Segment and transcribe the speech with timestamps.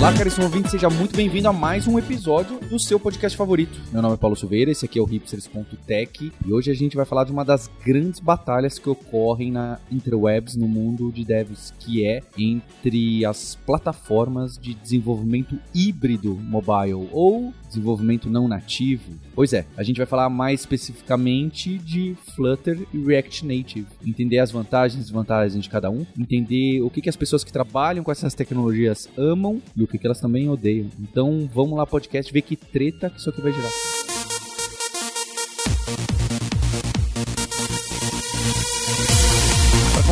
[0.00, 3.78] Olá, caríssimo ouvinte, seja muito bem-vindo a mais um episódio do seu podcast favorito.
[3.92, 7.04] Meu nome é Paulo Silveira, esse aqui é o hipsters.tech e hoje a gente vai
[7.04, 12.06] falar de uma das grandes batalhas que ocorrem na interwebs no mundo de devs, que
[12.06, 19.12] é entre as plataformas de desenvolvimento híbrido mobile ou desenvolvimento não nativo.
[19.34, 24.50] Pois é, a gente vai falar mais especificamente de Flutter e React Native, entender as
[24.50, 28.10] vantagens e desvantagens de cada um, entender o que, que as pessoas que trabalham com
[28.10, 30.88] essas tecnologias amam e o que, que elas também odeiam.
[30.98, 33.99] Então vamos lá, podcast, ver que treta que isso aqui vai gerar.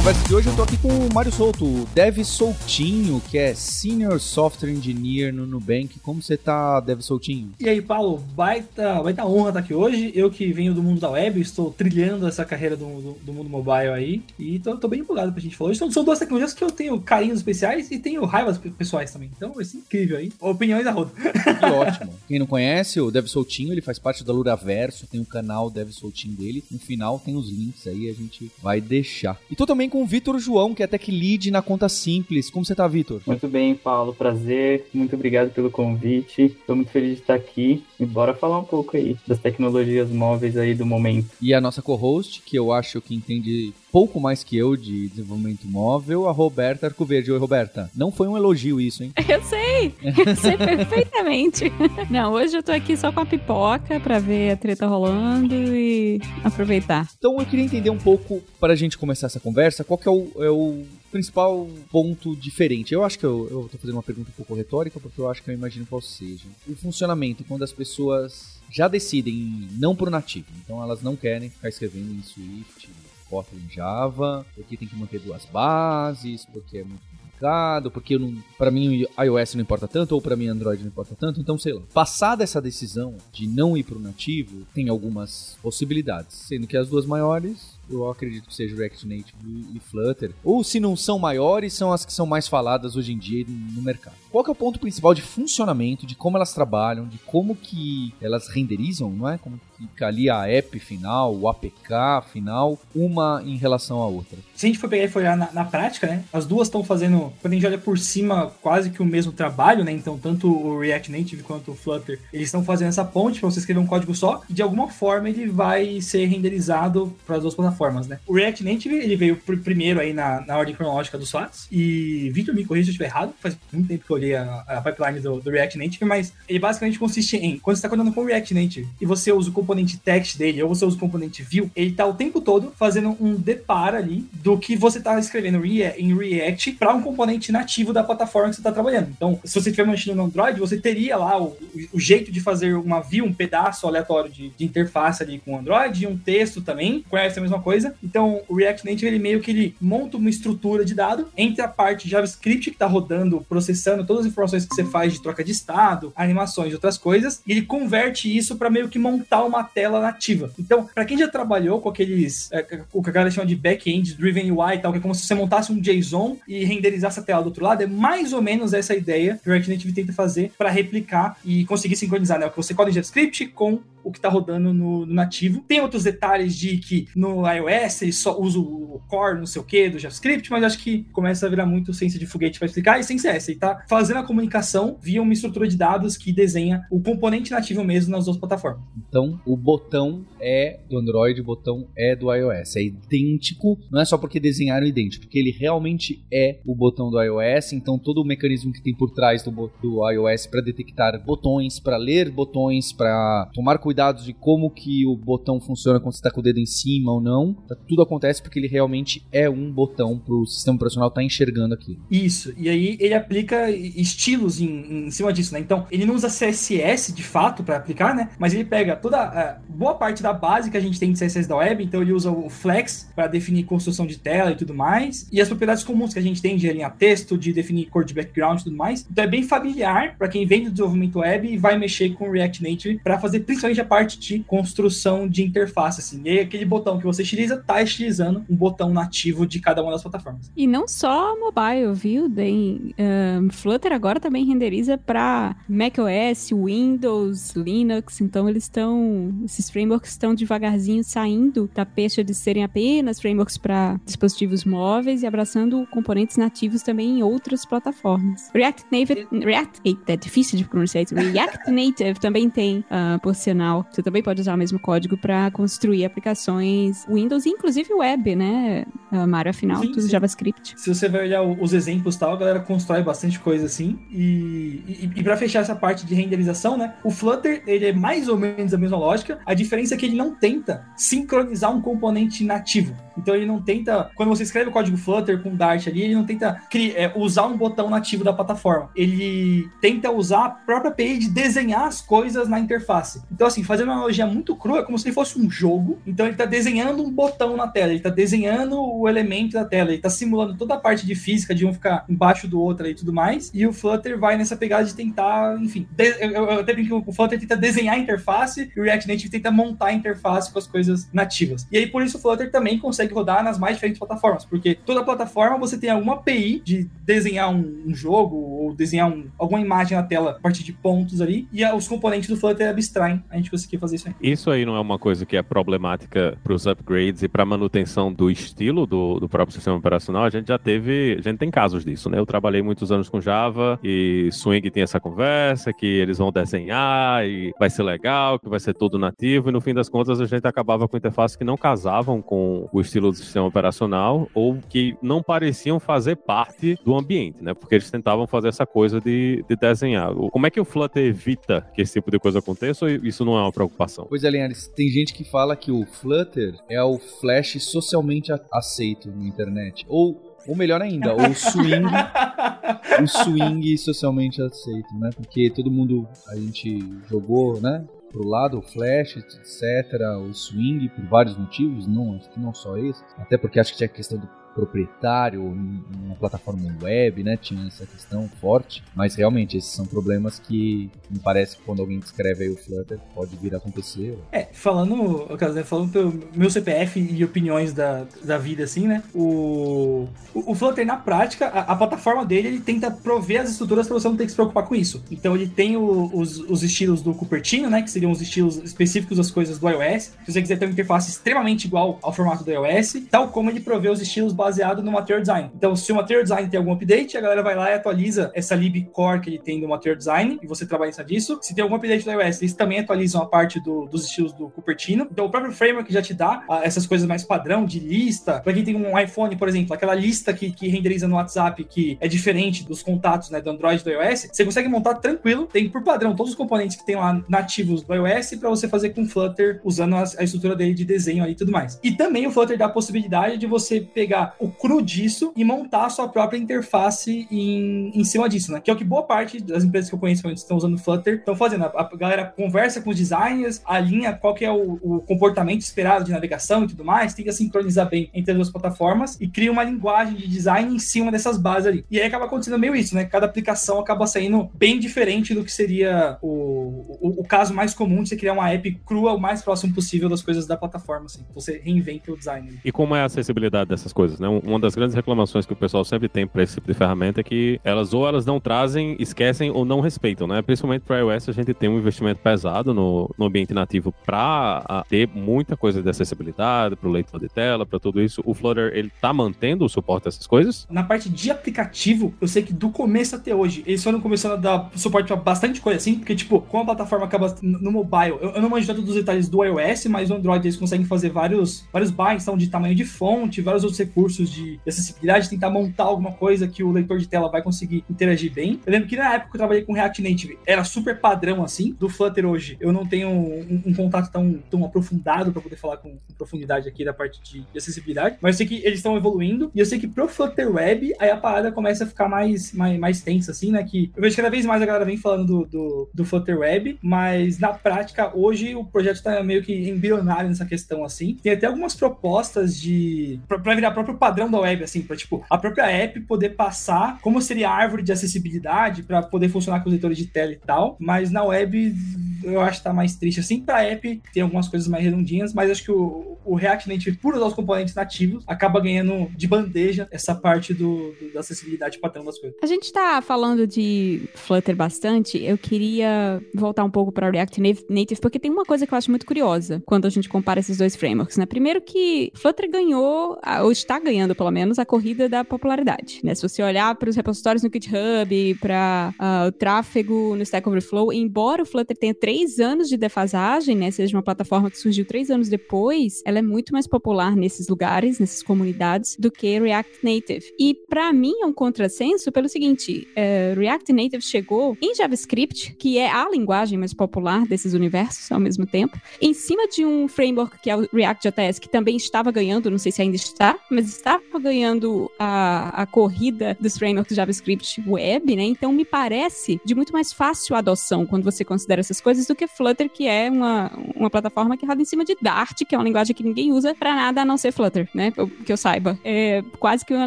[0.09, 3.55] Conversa de hoje eu tô aqui com o Mário Souto, o Dev Soltinho, que é
[3.55, 5.99] Senior Software Engineer no Nubank.
[6.01, 7.53] Como você tá, Dev Soltinho?
[7.61, 10.11] E aí, Paulo, baita, baita honra estar aqui hoje.
[10.15, 13.51] Eu que venho do mundo da web, estou trilhando essa carreira do, do, do mundo
[13.51, 14.23] mobile aí.
[14.39, 15.79] E tô, tô, bem empolgado pra gente falar hoje.
[15.79, 19.31] São, são duas tecnologias que eu tenho carinhos especiais e tenho raivas pessoais também.
[19.37, 20.33] Então vai ser incrível aí.
[20.41, 21.11] Opiniões a roda.
[21.59, 22.15] Que ótimo.
[22.27, 25.69] Quem não conhece, o Dev Soltinho, ele faz parte da Luraverso, tem o um canal
[25.69, 26.65] Dev Soltinho dele.
[26.71, 29.39] No final tem os links aí, a gente vai deixar.
[29.51, 32.51] E tô também com com o Vitor João, que é Tech Lead na Conta Simples.
[32.51, 33.21] Como você tá, Vitor?
[33.27, 34.15] Muito bem, Paulo.
[34.15, 34.87] Prazer.
[34.95, 36.43] Muito obrigado pelo convite.
[36.43, 37.83] Estou muito feliz de estar aqui.
[37.99, 41.31] E bora falar um pouco aí das tecnologias móveis aí do momento.
[41.43, 45.67] E a nossa co-host, que eu acho que entende pouco mais que eu de desenvolvimento
[45.67, 47.33] móvel, a Roberta Arcoverde.
[47.33, 47.91] Oi, Roberta.
[47.95, 49.13] Não foi um elogio isso, hein?
[49.29, 49.95] Eu sei.
[50.03, 51.73] Eu sei perfeitamente.
[52.11, 56.21] Não, hoje eu tô aqui só com a pipoca pra ver a treta rolando e
[56.45, 57.09] aproveitar.
[57.19, 60.11] Então eu queria entender um pouco, para a gente começar essa conversa, qual que é
[60.11, 62.93] o, é o principal ponto diferente?
[62.95, 65.43] Eu acho que eu, eu tô fazendo uma pergunta um pouco retórica, porque eu acho
[65.43, 66.45] que eu imagino qual seja.
[66.67, 71.69] O funcionamento, quando as pessoas já decidem não pro nativo, então elas não querem ficar
[71.69, 72.89] escrevendo em Swift,
[73.29, 78.19] Kotlin Java, porque tem que manter duas bases, porque é muito complicado, porque
[78.57, 81.59] para mim o iOS não importa tanto, ou para mim Android não importa tanto, então
[81.59, 81.83] sei lá.
[81.95, 86.89] Passada essa decisão de não ir para o nativo, tem algumas possibilidades, sendo que as
[86.89, 90.33] duas maiores eu acredito que seja React Native e Flutter.
[90.45, 93.83] Ou se não são maiores, são as que são mais faladas hoje em dia no
[93.83, 94.15] mercado.
[94.31, 98.49] Qual é o ponto principal de funcionamento, de como elas trabalham, de como que elas
[98.49, 99.39] renderizam, não é?
[99.39, 104.39] Como fica ali a app final, o APK final, uma em relação à outra.
[104.55, 106.25] Se a gente for pegar e for olhar na, na prática, né?
[106.33, 109.85] As duas estão fazendo, quando a gente olha por cima, quase que o mesmo trabalho,
[109.85, 109.93] né?
[109.93, 113.61] Então, tanto o React Native quanto o Flutter, eles estão fazendo essa ponte para você
[113.61, 117.55] escrever um código só, e de alguma forma ele vai ser renderizado para as duas
[117.55, 118.19] plataformas, né?
[118.27, 122.55] O React Native, ele veio primeiro aí na, na ordem cronológica dos fatos, e Victor
[122.55, 125.21] me corrija se eu estiver errado, faz muito tempo que eu olhei a, a pipeline
[125.21, 128.25] do, do, React Native, mas ele basicamente consiste em, quando você está codando com o
[128.25, 131.71] React Native, e você usa o componente text dele, ou você usa o componente view,
[131.77, 136.17] ele tá o tempo todo fazendo um depar ali do que você tá escrevendo em
[136.17, 139.11] React para um componente nativo da plataforma que você está trabalhando.
[139.15, 141.55] Então, se você estiver mexendo no Android, você teria lá o,
[141.93, 145.59] o, jeito de fazer uma view, um pedaço aleatório de, de interface ali com o
[145.59, 147.95] Android, e um texto também, conhece a mesma coisa.
[148.03, 151.69] Então, o React Native, ele meio que ele monta uma estrutura de dado entre a
[151.69, 155.53] parte JavaScript que está rodando, processando todas as informações que você faz de troca de
[155.53, 159.89] estado, animações e outras coisas, e ele converte isso para meio que montar uma tela
[159.89, 160.53] tela nativa.
[160.59, 164.15] Então, para quem já trabalhou com aqueles, é, o que a galera chama de back-end
[164.15, 167.23] driven UI e tal, que é como se você montasse um JSON e renderizasse a
[167.23, 170.13] tela do outro lado, é mais ou menos essa ideia que o React Native tenta
[170.13, 172.47] fazer para replicar e conseguir sincronizar, né?
[172.47, 175.63] O que você coda em JavaScript com o que está rodando no, no, nativo.
[175.67, 179.65] Tem outros detalhes de que no iOS ele só usa o core, não sei o
[179.65, 182.95] que, do JavaScript, mas acho que começa a virar muito ciência de foguete para explicar.
[182.95, 186.33] A essência é essa, ele está fazendo a comunicação via uma estrutura de dados que
[186.33, 188.81] desenha o componente nativo mesmo nas duas plataformas.
[189.09, 192.77] Então, o botão é do Android, o botão é do iOS.
[192.77, 197.21] É idêntico, não é só porque desenharam idêntico, porque ele realmente é o botão do
[197.21, 199.51] iOS, então todo o mecanismo que tem por trás do,
[199.83, 205.07] do iOS para detectar botões, para ler botões, para tomar cuidado cuidados de como que
[205.07, 207.55] o botão funciona quando você está com o dedo em cima ou não.
[207.67, 211.25] Tá, tudo acontece porque ele realmente é um botão para o sistema operacional estar tá
[211.25, 212.05] enxergando aquilo.
[212.11, 212.53] Isso.
[212.59, 215.61] E aí ele aplica estilos em, em cima disso, né?
[215.61, 218.29] Então ele não usa CSS de fato para aplicar, né?
[218.39, 221.49] Mas ele pega toda a boa parte da base que a gente tem de CSS
[221.49, 221.83] da web.
[221.83, 225.27] Então ele usa o Flex para definir construção de tela e tudo mais.
[225.33, 228.13] E as propriedades comuns que a gente tem de alinhar texto, de definir cor de
[228.13, 229.07] background e tudo mais.
[229.11, 232.63] Então é bem familiar para quem vem do desenvolvimento web e vai mexer com React
[232.63, 236.21] Native para fazer principalmente seja parte de construção de interface, assim.
[236.25, 240.03] E aquele botão que você estiliza, tá estilizando um botão nativo de cada uma das
[240.03, 240.51] plataformas.
[240.57, 242.29] E não só mobile, viu?
[242.29, 248.21] Tem, um, Flutter agora também renderiza para macOS, Windows, Linux.
[248.21, 254.01] Então eles estão, esses frameworks estão devagarzinho saindo da peixe de serem apenas frameworks para
[254.05, 258.51] dispositivos móveis e abraçando componentes nativos também em outras plataformas.
[258.55, 261.15] React Native, React, eita, é difícil de pronunciar isso.
[261.15, 265.51] React Native também tem, uh, por sinal, você também pode usar o mesmo código para
[265.51, 268.85] construir aplicações Windows e inclusive web, né,
[269.27, 269.51] Mário?
[269.51, 270.11] Afinal, sim, tudo sim.
[270.11, 270.75] JavaScript.
[270.77, 273.99] Se você vai olhar os exemplos tal, a galera constrói bastante coisa assim.
[274.11, 278.29] E, e, e para fechar essa parte de renderização, né, o Flutter, ele é mais
[278.29, 279.39] ou menos a mesma lógica.
[279.47, 282.95] A diferença é que ele não tenta sincronizar um componente nativo.
[283.17, 286.25] Então ele não tenta, quando você escreve o código Flutter com Dart ali, ele não
[286.25, 288.91] tenta criar, é, usar um botão nativo da plataforma.
[288.95, 293.23] Ele tenta usar a própria API de desenhar as coisas na interface.
[293.33, 295.99] Então, assim, fazendo uma analogia muito crua, é como se fosse um jogo.
[296.07, 299.91] Então ele está desenhando um botão na tela, ele está desenhando o elemento da tela,
[299.91, 302.95] ele está simulando toda a parte de física de um ficar embaixo do outro e
[302.95, 303.51] tudo mais.
[303.55, 307.39] E o Flutter vai nessa pegada de tentar, enfim, eu, eu, até brinco o Flutter
[307.39, 311.09] tenta desenhar a interface e o React Native tenta montar a interface com as coisas
[311.13, 311.67] nativas.
[311.71, 315.05] E aí por isso o Flutter também consegue rodar nas mais diferentes plataformas, porque toda
[315.05, 319.97] plataforma você tem alguma API de desenhar um, um jogo ou desenhar um, alguma imagem
[319.97, 323.51] na tela a partir de pontos ali, e os componentes do Flutter abstraem a gente
[323.51, 324.15] conseguir fazer isso aí.
[324.21, 328.13] Isso aí não é uma coisa que é problemática para os upgrades e para manutenção
[328.13, 330.25] do estilo do, do próprio sistema operacional?
[330.25, 332.19] A gente já teve, a gente tem casos disso, né?
[332.19, 337.27] Eu trabalhei muitos anos com Java e Swing tem essa conversa que eles vão desenhar
[337.27, 340.27] e vai ser legal, que vai ser todo nativo, e no fim das contas a
[340.27, 344.97] gente acabava com interfaces que não casavam com o estilo do sistema operacional ou que
[345.03, 347.55] não pareciam fazer parte do ambiente, né?
[347.55, 350.13] Porque eles tentavam fazer essa coisa de, de desenhar.
[350.15, 353.38] Como é que o Flutter evita que esse tipo de coisa aconteça ou isso não
[353.39, 354.07] é uma preocupação?
[354.09, 359.11] Pois é, Linhares, tem gente que fala que o Flutter é o Flash socialmente aceito
[359.11, 359.85] na internet.
[359.89, 361.85] Ou ou melhor ainda, o swing,
[363.03, 365.11] o swing socialmente aceito, né?
[365.15, 367.85] Porque todo mundo, a gente jogou, né?
[368.11, 372.77] pro lado, o flash, etc, o swing, por vários motivos, não, acho que não só
[372.77, 377.37] esse, até porque acho que tinha a questão do proprietário, uma plataforma web, né?
[377.37, 378.83] Tinha essa questão forte.
[378.93, 382.99] Mas realmente, esses são problemas que me parece que quando alguém descreve aí o Flutter,
[383.15, 384.19] pode vir a acontecer.
[384.33, 385.29] É, falando,
[385.65, 389.05] falando pelo meu CPF e opiniões da, da vida, assim, né?
[389.15, 393.87] O, o, o Flutter, na prática, a, a, plataforma dele, ele tenta prover as estruturas
[393.87, 395.05] para você não ter que se preocupar com isso.
[395.09, 397.81] Então, ele tem o, os, os estilos do Cupertino, né?
[397.81, 400.15] Que seriam os estilos específicos das coisas do iOS.
[400.27, 403.61] Se você quiser ter uma interface extremamente igual ao formato do iOS, tal como ele
[403.61, 405.51] provê os estilos baseado no Material Design.
[405.55, 408.55] Então, se o Material Design tem algum update, a galera vai lá e atualiza essa
[408.55, 411.39] lib core que ele tem do Material Design, e você trabalha em cima disso.
[411.43, 414.49] Se tem algum update do iOS, eles também atualizam a parte do, dos estilos do
[414.49, 415.07] Cupertino.
[415.11, 418.41] Então, o próprio framework já te dá a, essas coisas mais padrão, de lista.
[418.41, 421.99] Para quem tem um iPhone, por exemplo, aquela lista que, que renderiza no WhatsApp, que
[422.01, 425.47] é diferente dos contatos né, do Android e do iOS, você consegue montar tranquilo.
[425.47, 428.91] Tem por padrão todos os componentes que tem lá nativos do iOS para você fazer
[428.91, 431.79] com Flutter, usando a, a estrutura dele de desenho aí e tudo mais.
[431.83, 435.87] E também o Flutter dá a possibilidade de você pegar o cru disso e montar
[435.87, 438.61] a sua própria interface em, em cima disso, né?
[438.61, 441.17] Que é o que boa parte das empresas que eu conheço que estão usando Flutter
[441.17, 441.65] estão fazendo.
[441.65, 446.05] A, a, galera conversa com os designers, alinha qual que é o, o, comportamento esperado
[446.05, 449.65] de navegação e tudo mais, tenta sincronizar bem entre as duas plataformas e cria uma
[449.65, 451.85] linguagem de design em cima dessas bases ali.
[451.91, 453.05] E aí acaba acontecendo meio isso, né?
[453.05, 458.03] Cada aplicação acaba saindo bem diferente do que seria o, o, o caso mais comum
[458.03, 461.25] de você criar uma app crua o mais próximo possível das coisas da plataforma, assim.
[461.35, 462.59] Você reinventa o design.
[462.65, 464.29] E como é a acessibilidade dessas coisas, né?
[464.29, 467.25] Uma das grandes reclamações que o pessoal sempre tem para esse tipo de ferramenta é
[467.25, 470.43] que elas ou elas não trazem, esquecem ou não respeitam, né?
[470.43, 475.09] Principalmente para iOS a gente tem um investimento pesado no, no ambiente nativo para ter
[475.09, 478.23] muita coisa de acessibilidade, para o leitor de tela, para tudo isso.
[478.25, 480.67] O Flutter ele tá mantendo o suporte dessas coisas?
[480.71, 484.37] Na parte de aplicativo, eu sei que do começo até hoje eles foram começando a
[484.37, 488.31] dar suporte para bastante coisa assim, porque tipo, como a plataforma acaba no mobile, eu,
[488.31, 491.67] eu não manjo tanto dos detalhes do iOS, mas no Android eles conseguem fazer vários
[491.73, 495.85] vários bytes, então de tamanho de fonte, vários outros recursos de de acessibilidade, tentar montar
[495.85, 498.61] alguma coisa que o leitor de tela vai conseguir interagir bem.
[498.65, 501.75] Eu lembro que na época que eu trabalhei com React Native era super padrão assim.
[501.79, 505.79] Do Flutter hoje eu não tenho um, um contato tão, tão aprofundado para poder falar
[505.79, 508.97] com, com, profundidade aqui da parte de, de, acessibilidade, mas eu sei que eles estão
[508.97, 512.53] evoluindo e eu sei que pro Flutter Web aí a parada começa a ficar mais,
[512.53, 513.63] mais, mais tensa assim, né?
[513.63, 516.79] Que eu vejo cada vez mais a galera vem falando do, do, do Flutter Web,
[516.83, 521.17] mas na prática hoje o projeto tá meio que embrionário nessa questão assim.
[521.23, 525.37] Tem até algumas propostas de para virar próprio padrão da web, assim, para tipo, a
[525.37, 529.73] própria app poder passar como seria a árvore de acessibilidade para poder funcionar com os
[529.73, 531.75] leitores de tela e tal, mas na web
[532.23, 533.41] eu acho que tá mais triste assim.
[533.41, 537.15] Pra app tem algumas coisas mais redondinhas, mas acho que o, o React Native, por
[537.15, 542.05] usar os componentes nativos, acaba ganhando de bandeja essa parte do, do da acessibilidade padrão
[542.05, 542.39] das coisas.
[542.43, 545.23] A gente tá falando de Flutter bastante.
[545.23, 548.91] Eu queria voltar um pouco para React Native, porque tem uma coisa que eu acho
[548.91, 551.27] muito curiosa quando a gente compara esses dois frameworks, né?
[551.27, 556.15] Primeiro que Flutter ganhou, ou está ganhando pelo menos, a corrida da popularidade, né?
[556.15, 560.47] Se você olhar para os repositórios no GitHub, para uh, ah, o tráfego no Stack
[560.47, 563.71] Overflow, embora o Flutter tenha três anos de defasagem, né?
[563.71, 567.99] Seja uma plataforma que surgiu três anos depois, ela é muito mais popular nesses lugares,
[567.99, 570.35] nessas comunidades, do que React Native.
[570.39, 575.79] E para mim é um contrassenso pelo seguinte: uh, React Native chegou em JavaScript, que
[575.79, 580.39] é a linguagem mais popular desses universos ao mesmo tempo, em cima de um framework
[580.43, 584.03] que é o React.js, que também estava ganhando, não sei se ainda está, mas estava
[584.21, 588.25] ganhando a, a corrida dos frameworks JavaScript web, né?
[588.25, 592.27] Então me parece de muito mais fácil adoção quando você considera essas coisas do que
[592.27, 595.65] Flutter, que é uma, uma plataforma que roda em cima de Dart, que é uma
[595.65, 597.93] linguagem que ninguém usa para nada a não ser Flutter, né?
[598.25, 598.79] Que eu saiba.
[598.85, 599.87] É quase que uma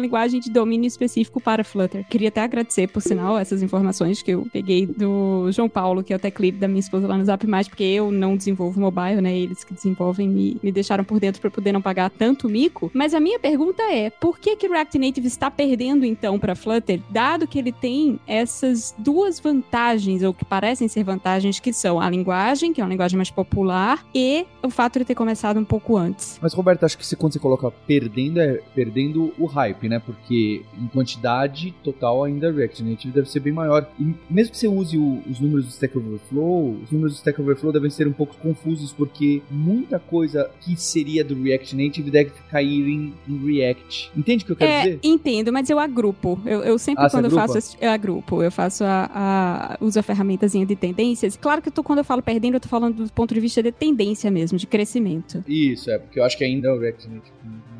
[0.00, 2.06] linguagem de domínio específico para Flutter.
[2.08, 6.16] Queria até agradecer, por sinal, essas informações que eu peguei do João Paulo, que é
[6.16, 9.36] o tech da minha esposa lá no Zap Mais, porque eu não desenvolvo mobile, né?
[9.36, 12.90] Eles que desenvolvem me, me deixaram por dentro para poder não pagar tanto mico.
[12.94, 17.00] Mas a minha pergunta é, por que que React Native está perdendo então para Flutter,
[17.10, 22.08] dado que ele tem essas duas vantagens ou que parecem ser vantagens que são a
[22.08, 25.96] linguagem, que é uma linguagem mais popular, e o fato de ter começado um pouco
[25.96, 26.38] antes.
[26.40, 29.98] Mas Roberto, acho que se, quando você coloca perdendo é perdendo o hype, né?
[29.98, 33.88] Porque em quantidade total ainda React Native deve ser bem maior.
[33.98, 37.40] E mesmo que você use o, os números do Stack Overflow, os números do Stack
[37.40, 42.30] Overflow devem ser um pouco confusos porque muita coisa que seria do React Native deve
[42.50, 43.71] cair em, em React.
[44.16, 45.00] Entende o que eu quero é, dizer?
[45.02, 46.40] Entendo, mas eu agrupo.
[46.44, 50.02] Eu, eu sempre Ah, quando eu faço eu agrupo, eu faço a, a uso a
[50.02, 51.36] ferramentazinha de tendências.
[51.36, 53.62] Claro que eu tô, quando eu falo perdendo, eu tô falando do ponto de vista
[53.62, 55.44] de tendência mesmo, de crescimento.
[55.46, 57.71] Isso, é, porque eu acho que ainda é o React Native espaço.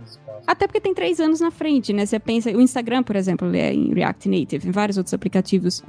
[0.46, 2.04] Até porque tem três anos na frente, né?
[2.06, 5.82] Você pensa, o Instagram, por exemplo, é em React Native, em vários outros aplicativos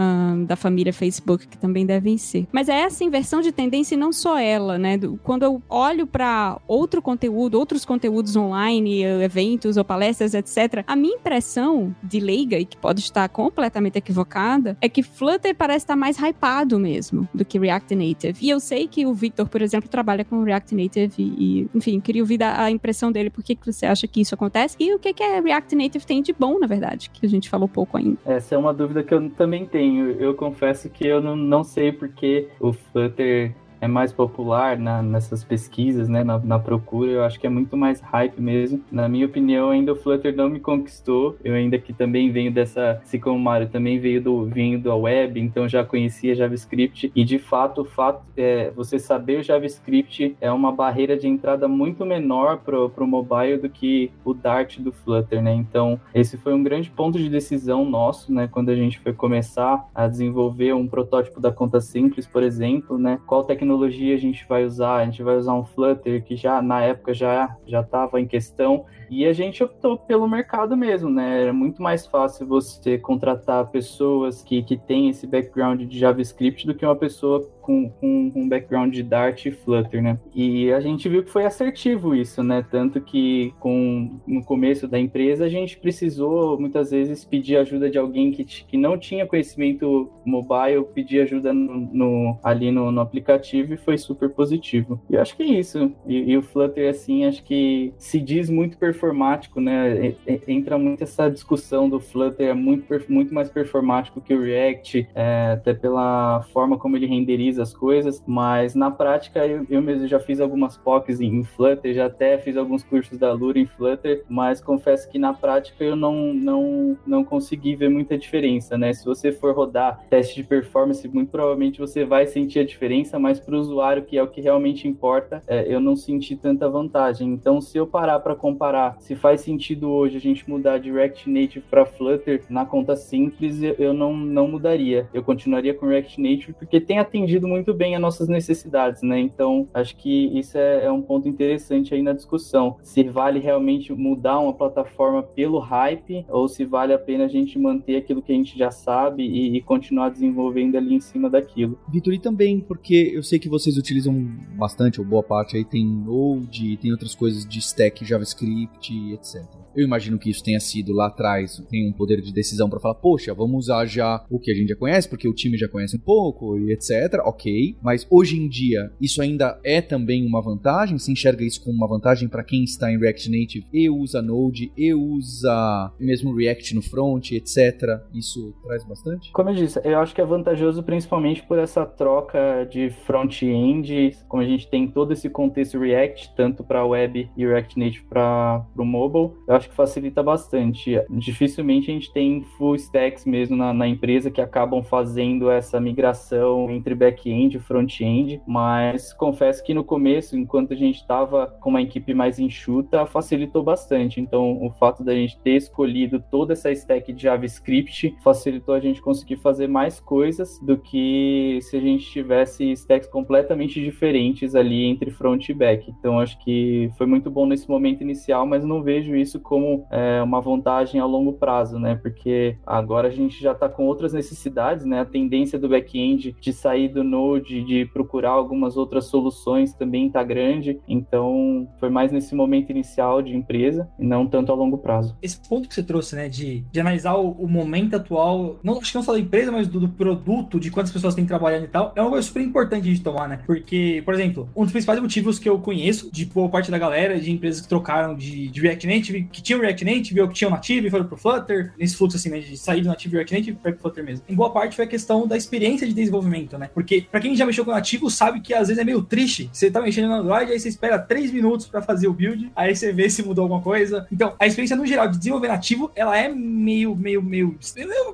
[0.48, 2.48] da família Facebook que também devem ser.
[2.51, 4.98] Mas é essa inversão de tendência e não só ela, né?
[4.98, 10.83] Do- quando eu olho para outro conteúdo, outros conteúdos online, eh, eventos ou palestras, etc.,
[10.88, 15.83] a minha impressão de leiga, e que pode estar completamente equivocada, é que Flutter parece
[15.86, 18.38] estar mais hypado mesmo do que React Native.
[18.41, 22.22] E eu sei que o Victor, por exemplo, trabalha com React Native e, enfim, queria
[22.22, 24.42] ouvir a impressão dele, por que que você acha que isso acontece
[24.79, 27.50] e o que que a React Native tem de bom, na verdade, que a gente
[27.50, 28.17] falou pouco ainda.
[28.25, 30.12] Essa é uma dúvida que eu também tenho.
[30.12, 33.53] Eu confesso que eu não, não sei porque o Flutter
[33.84, 37.12] é mais popular na- nessas pesquisas, né, na, na procura.
[37.12, 38.82] Eu acho que é muito mais hype mesmo.
[38.90, 41.36] Na minha opinião, ainda o Flutter não me conquistou.
[41.44, 44.96] Eu ainda que também venho dessa, assim como o Mário, também veio do venho da
[44.96, 47.12] web, então já conhecia JavaScript.
[47.13, 52.06] E de fato, o fato é você saber JavaScript é uma barreira de entrada muito
[52.06, 55.54] menor pro, pro mobile do que o Dart do Flutter, né?
[55.54, 58.48] Então, esse foi um grande ponto de decisão nosso, né?
[58.50, 63.20] Quando a gente foi começar a desenvolver um protótipo da conta simples, por exemplo, né?
[63.28, 63.73] Qual tecnologia
[64.13, 64.96] a gente vai usar?
[64.98, 68.86] A gente vai usar um Flutter que já na época já já estava em questão
[69.22, 71.41] e a gente optou pelo mercado mesmo, né?
[71.43, 76.74] Era muito mais fácil você contratar pessoas que, que têm esse background de JavaScript do
[76.75, 80.20] que uma pessoa com, com, com um background de Dart e Flutter, né?
[80.36, 82.65] E a gente viu que foi assertivo isso, né?
[82.70, 87.98] Tanto que com, no começo da empresa a gente precisou muitas vezes pedir ajuda de
[87.98, 93.74] alguém que, que não tinha conhecimento mobile, pedir ajuda no, no- ali no, no aplicativo
[93.74, 95.01] e foi super positivo.
[95.10, 95.91] E acho que é isso.
[96.05, 100.15] E, e o Flutter, assim, acho que se diz muito performático, né?
[100.48, 105.51] Entra muito essa discussão do Flutter, é muito, muito mais performático que o React, é,
[105.53, 110.19] até pela forma como ele renderiza as coisas, mas na prática eu, eu mesmo já
[110.19, 114.24] fiz algumas POCs em, em Flutter, já até fiz alguns cursos da Lura em Flutter,
[114.29, 118.93] mas confesso que na prática eu não, não, não consegui ver muita diferença, né?
[118.93, 123.39] Se você for rodar teste de performance, muito provavelmente você vai sentir a diferença, mas
[123.39, 127.27] para o usuário, que é o que realmente importa, é, eu não senti tanta vantagem.
[127.27, 131.29] Então, se eu parar para comparar se faz sentido hoje a gente mudar de React
[131.29, 135.09] Native para Flutter na conta simples, eu- não, não mudaria.
[135.13, 139.19] Eu continuaria com React Native porque tem atendido muito bem as nossas necessidades, né?
[139.19, 142.77] Então, acho que isso é, é um ponto interessante aí na discussão.
[142.81, 147.59] Se vale realmente mudar uma plataforma pelo hype ou se vale a pena a gente
[147.59, 151.77] manter aquilo que a gente já sabe e, e continuar desenvolvendo ali em cima daquilo.
[151.89, 154.13] Vitor, e também porque eu sei sei que vocês utilizam
[154.55, 158.73] bastante, ou boa parte aí tem Node, tem outras coisas de stack JavaScript,
[159.13, 159.44] etc.
[159.75, 162.96] Eu imagino que isso tenha sido lá atrás, tem um poder de decisão para falar,
[162.96, 165.96] poxa, vamos usar já o que a gente já conhece, porque o time já conhece
[165.96, 167.22] um pouco e etc.
[167.24, 170.98] Ok, mas hoje em dia isso ainda é também uma vantagem?
[170.98, 174.72] Você enxerga isso como uma vantagem para quem está em React Native e usa Node
[174.77, 178.00] e usa mesmo React no front, etc.
[178.13, 179.32] Isso traz bastante?
[179.32, 184.44] Como eu disse, eu acho que é vantajoso principalmente por essa troca de front-end, como
[184.44, 188.86] a gente tem todo esse contexto React, tanto para web e React Native para o
[188.86, 189.32] mobile.
[189.48, 191.00] Eu acho que facilita bastante.
[191.10, 196.70] Dificilmente a gente tem full stacks mesmo na, na empresa que acabam fazendo essa migração
[196.70, 201.82] entre back-end e front-end, mas confesso que no começo, enquanto a gente estava com uma
[201.82, 204.20] equipe mais enxuta, facilitou bastante.
[204.20, 209.01] Então, o fato da gente ter escolhido toda essa stack de JavaScript facilitou a gente
[209.01, 215.12] conseguir fazer mais coisas do que se a gente tivesse stacks completamente diferentes ali entre
[215.12, 215.89] front e back.
[215.89, 220.22] Então, acho que foi muito bom nesse momento inicial, mas não vejo isso como é,
[220.22, 221.95] uma vantagem a longo prazo, né?
[221.95, 225.01] Porque agora a gente já está com outras necessidades, né?
[225.01, 230.22] A tendência do back-end de sair do Node, de procurar algumas outras soluções também está
[230.24, 230.79] grande.
[230.88, 235.17] Então, foi mais nesse momento inicial de empresa e não tanto a longo prazo.
[235.19, 238.91] Esse ponto que você trouxe, né, de, de analisar o, o momento atual, não acho
[238.91, 241.69] que não só da empresa, mas do, do, produto, de quantas pessoas têm trabalhando e
[241.69, 243.39] tal, é uma coisa super importante de tomar, né?
[243.48, 247.19] Porque, por exemplo, um dos principais motivos que eu conheço de boa parte da galera,
[247.19, 250.51] de empresas que trocaram de, de React Native, que tinham React Native ou que tinham
[250.51, 253.71] Native foram pro Flutter, nesse fluxo assim, né, de sair do Native React Native para
[253.71, 254.25] pro Flutter mesmo.
[254.27, 256.69] Em boa parte foi a questão da experiência de desenvolvimento, né?
[256.73, 259.50] Porque para quem já mexeu com Nativo sabe que às vezes é meio triste.
[259.51, 262.75] Você tá mexendo no Android, aí você espera 3 minutos para fazer o build, aí
[262.75, 264.07] você vê se mudou alguma coisa.
[264.12, 267.57] Então, a experiência no geral de desenvolver nativo, ela é meio, meio, meio,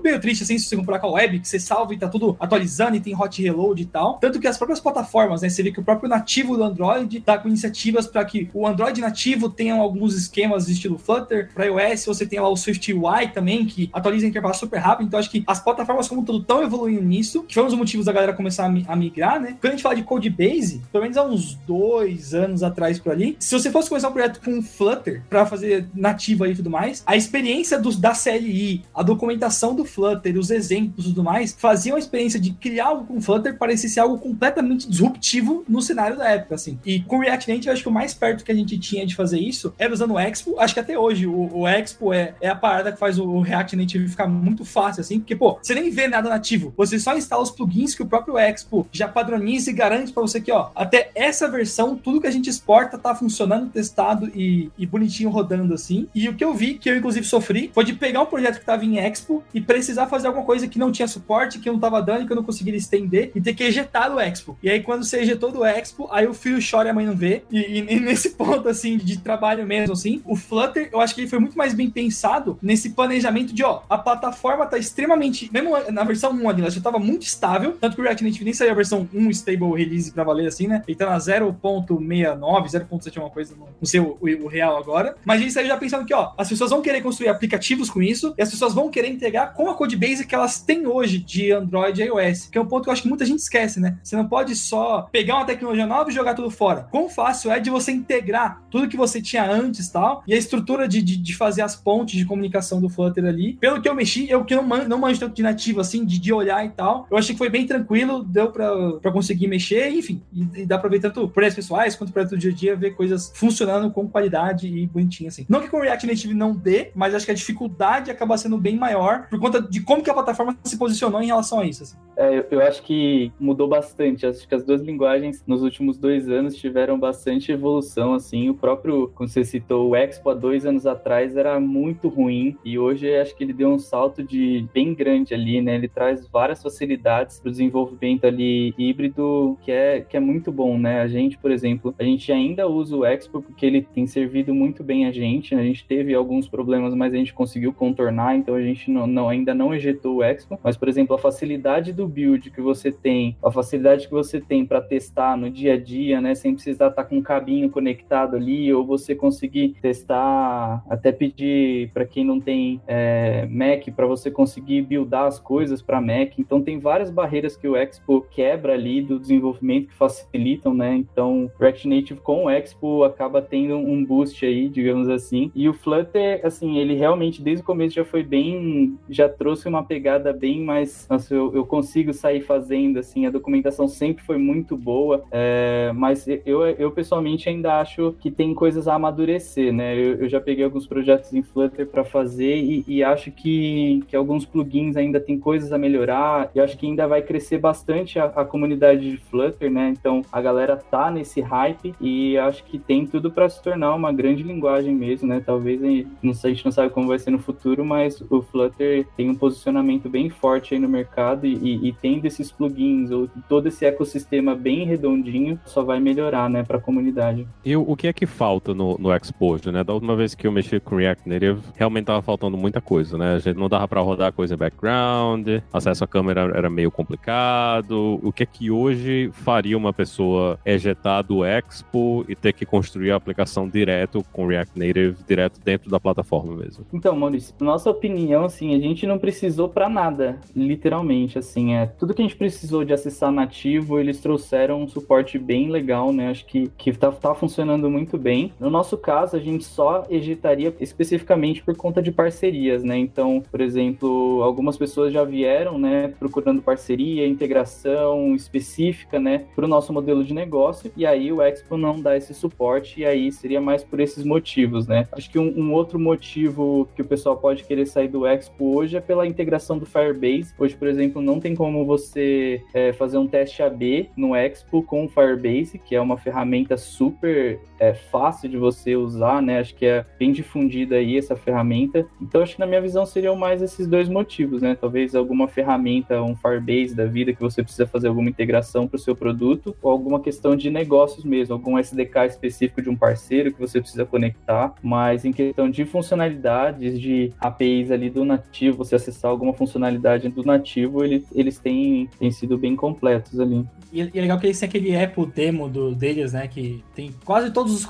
[0.01, 2.07] meio, meio triste, assim, se você comparar com a web, que você salva e tá
[2.07, 4.17] tudo atualizando e tem hot reload e tal.
[4.19, 7.37] Tanto que as próprias plataformas, né, você vê que o próprio nativo do Android tá
[7.37, 12.05] com iniciativas para que o Android nativo tenha alguns esquemas de estilo Flutter, para iOS
[12.05, 15.29] você tem lá o Swift UI também, que atualiza a interface super rápido, então acho
[15.29, 18.33] que as plataformas como todo estão evoluindo nisso, que foi um dos motivos da galera
[18.33, 19.57] começar a migrar, né?
[19.59, 23.11] Quando a gente fala de code base, pelo menos há uns dois anos atrás por
[23.11, 27.03] ali, se você fosse começar um projeto com Flutter para fazer nativa e tudo mais,
[27.05, 31.95] a experiência dos, da CLI, a documentação do Flutter, os exemplos e tudo mais, faziam
[31.95, 36.29] a experiência de criar algo com Flutter parecer ser algo completamente disruptivo no cenário da
[36.29, 36.79] época, assim.
[36.85, 39.39] E com React Native, acho que o mais perto que a gente tinha de fazer
[39.39, 40.59] isso era usando o Expo.
[40.59, 43.75] Acho que até hoje o, o Expo é, é a parada que faz o React
[43.75, 46.73] Native ficar muito fácil, assim, porque, pô, você nem vê nada nativo.
[46.77, 50.39] Você só instala os plugins que o próprio Expo já padroniza e garante para você
[50.39, 54.85] que, ó, até essa versão, tudo que a gente exporta tá funcionando, testado e, e
[54.85, 56.07] bonitinho rodando assim.
[56.13, 58.65] E o que eu vi, que eu inclusive sofri, foi de pegar um projeto que
[58.65, 61.79] tava em Expo e precisar fazer alguma coisa que não tinha suporte, que eu não
[61.79, 64.57] tava dando, que eu não conseguia estender e ter que ejetar do Expo.
[64.61, 67.15] E aí, quando você ejetou do Expo, aí o filho chora e a mãe não
[67.15, 67.43] vê.
[67.49, 71.21] E, e, e nesse ponto, assim, de trabalho mesmo, assim, o Flutter, eu acho que
[71.21, 75.71] ele foi muito mais bem pensado nesse planejamento de, ó, a plataforma tá extremamente, mesmo
[75.91, 78.53] na versão 1 ali, ela já tava muito estável, tanto que o React Native nem
[78.53, 80.83] saiu a versão 1 stable release pra valer assim, né?
[80.87, 85.15] Ele tá na 0.69, 0.7 uma coisa, não sei o, o, o, real agora.
[85.23, 88.01] Mas a gente saiu já pensando que, ó, as pessoas vão querer construir aplicativos com
[88.01, 91.51] isso e as pessoas vão querer integrar com a codebase que elas têm hoje de
[91.51, 93.97] Android e iOS, que é um ponto que eu acho que muita gente esquece, né?
[94.03, 96.87] Você não pode só pegar uma tecnologia nova e jogar tudo fora.
[96.91, 100.87] Quão fácil é de você integrar tudo que você tinha antes tal, e a estrutura
[100.87, 103.53] de, de, de, fazer as pontes de comunicação do Flutter ali.
[103.53, 106.33] Pelo que eu mexi, eu que não, não manjo tanto de nativo assim, de, de
[106.33, 110.61] olhar e tal, eu achei que foi bem tranquilo, deu pra conseguir mexer, enfim, e,
[110.61, 113.31] e dá pra ver tanto projetos pessoais quanto projetos do dia a dia, ver coisas
[113.35, 115.45] funcionando com qualidade e bonitinho assim.
[115.47, 118.75] Não que com React Native não dê, mas acho que a dificuldade acaba sendo bem
[118.75, 121.83] maior por conta de como que a plataforma se posicionou em relação a isso.
[121.83, 121.97] Assim.
[122.17, 124.25] É, eu, eu acho que mudou bastante.
[124.25, 128.49] Acho que as duas linguagens nos últimos dois anos tiveram bastante evolução, assim.
[128.49, 132.77] O próprio, como você citou, o Expo há dois anos atrás era muito ruim e
[132.77, 135.75] hoje acho que ele deu um salto de bem grande ali, né?
[135.75, 140.77] Ele traz várias facilidades para o desenvolvimento ali híbrido que é, que é muito bom,
[140.77, 141.01] né?
[141.01, 144.83] A gente, por exemplo, a gente ainda usa o Expo porque ele tem servido muito
[144.83, 145.55] bem a gente.
[145.55, 145.61] Né?
[145.61, 149.29] A gente teve alguns problemas, mas a gente conseguiu contornar, então a gente não, não,
[149.29, 150.59] ainda não ejetou o Expo.
[150.63, 154.65] Mas, por exemplo, a facilidade do build que você tem, a facilidade que você tem
[154.65, 156.35] para testar no dia a dia, né?
[156.35, 161.91] Sem precisar estar tá com um cabinho conectado ali, ou você conseguir testar, até pedir
[161.93, 166.37] para quem não tem é, Mac, para você conseguir buildar as coisas para Mac.
[166.37, 170.95] Então, tem várias barreiras que o Expo quebra ali do desenvolvimento que facilitam, né?
[170.95, 175.51] Então, React Native com o Expo acaba tendo um boost aí, digamos assim.
[175.55, 179.83] E o Flutter, assim, ele realmente desde o começo já foi bem, já trouxe uma
[179.83, 184.75] pegada bem mais, nossa, eu, eu consigo sair fazendo, assim, a documentação sempre foi muito
[184.75, 189.95] boa, é, mas eu, eu pessoalmente ainda acho que tem coisas a amadurecer, né?
[189.95, 194.15] Eu, eu já peguei alguns projetos em Flutter para fazer e, e, acho que, que
[194.15, 198.25] alguns plugins ainda tem coisas a melhorar e acho que ainda vai crescer bastante a,
[198.25, 199.93] a comunidade de Flutter, né?
[199.97, 204.11] Então a galera tá nesse hype e acho que tem tudo para se tornar uma
[204.11, 205.41] grande linguagem mesmo, né?
[205.45, 205.79] Talvez
[206.21, 209.28] não sei, a gente não sabe como vai ser no futuro, mas o Flutter tem
[209.29, 213.67] um posicionamento bem forte aí no mercado e, e, e tendo esses plugins ou todo
[213.67, 217.47] esse ecossistema bem redondinho só vai melhorar, né, para a comunidade.
[217.63, 219.83] E o que é que falta no, no Exposed, né?
[219.83, 223.35] Da última vez que eu mexi com React Native, realmente tava faltando muita coisa, né?
[223.35, 228.19] A gente não dava para rodar coisa em background, acesso à câmera era meio complicado.
[228.23, 233.11] O que é que hoje faria uma pessoa ejetar do Expo e ter que construir
[233.11, 236.85] a aplicação direto com React Native, direto dentro da plataforma mesmo?
[236.93, 242.13] Então, Maurício, nossa opinião, assim, a gente não precisou para nada, literalmente, assim, é tudo
[242.13, 246.29] que a gente precisou de acessar nativo, eles trouxeram um suporte bem legal, né?
[246.29, 248.53] Acho que, que tá, tá funcionando muito bem.
[248.59, 252.97] No nosso caso, a gente só ejetaria especificamente por conta de parcerias, né?
[252.97, 259.67] Então, por exemplo, algumas pessoas já vieram, né, procurando parceria, integração específica, né, para o
[259.67, 263.61] nosso modelo de negócio, e aí o Expo não dá esse suporte, e aí seria
[263.61, 265.07] mais por esses motivos, né?
[265.11, 268.97] Acho que um, um outro motivo que o pessoal pode querer sair do Expo hoje
[268.99, 270.53] é pela integração do Firebase.
[270.57, 275.05] Hoje, por exemplo, não tem como você é, fazer um teste AB no Expo com
[275.05, 279.59] o Firebase, que é uma ferramenta super é, fácil de você usar, né?
[279.59, 282.05] Acho que é bem difundida aí essa ferramenta.
[282.21, 284.77] Então, acho que na minha visão seriam mais esses dois motivos, né?
[284.79, 288.99] Talvez alguma ferramenta, um Firebase da vida que você precisa fazer alguma integração para o
[288.99, 293.59] seu produto, ou alguma questão de negócios mesmo, algum SDK específico de um parceiro que
[293.59, 294.73] você precisa conectar.
[294.83, 300.43] Mas em questão de funcionalidades, de APIs ali do nativo, você acessar alguma funcionalidade do
[300.43, 303.65] nativo, ele, eles têm, têm sido bem completos ali.
[303.91, 306.47] E é legal que eles têm aquele Apple demo do, deles, né?
[306.47, 307.87] Que tem quase todos os,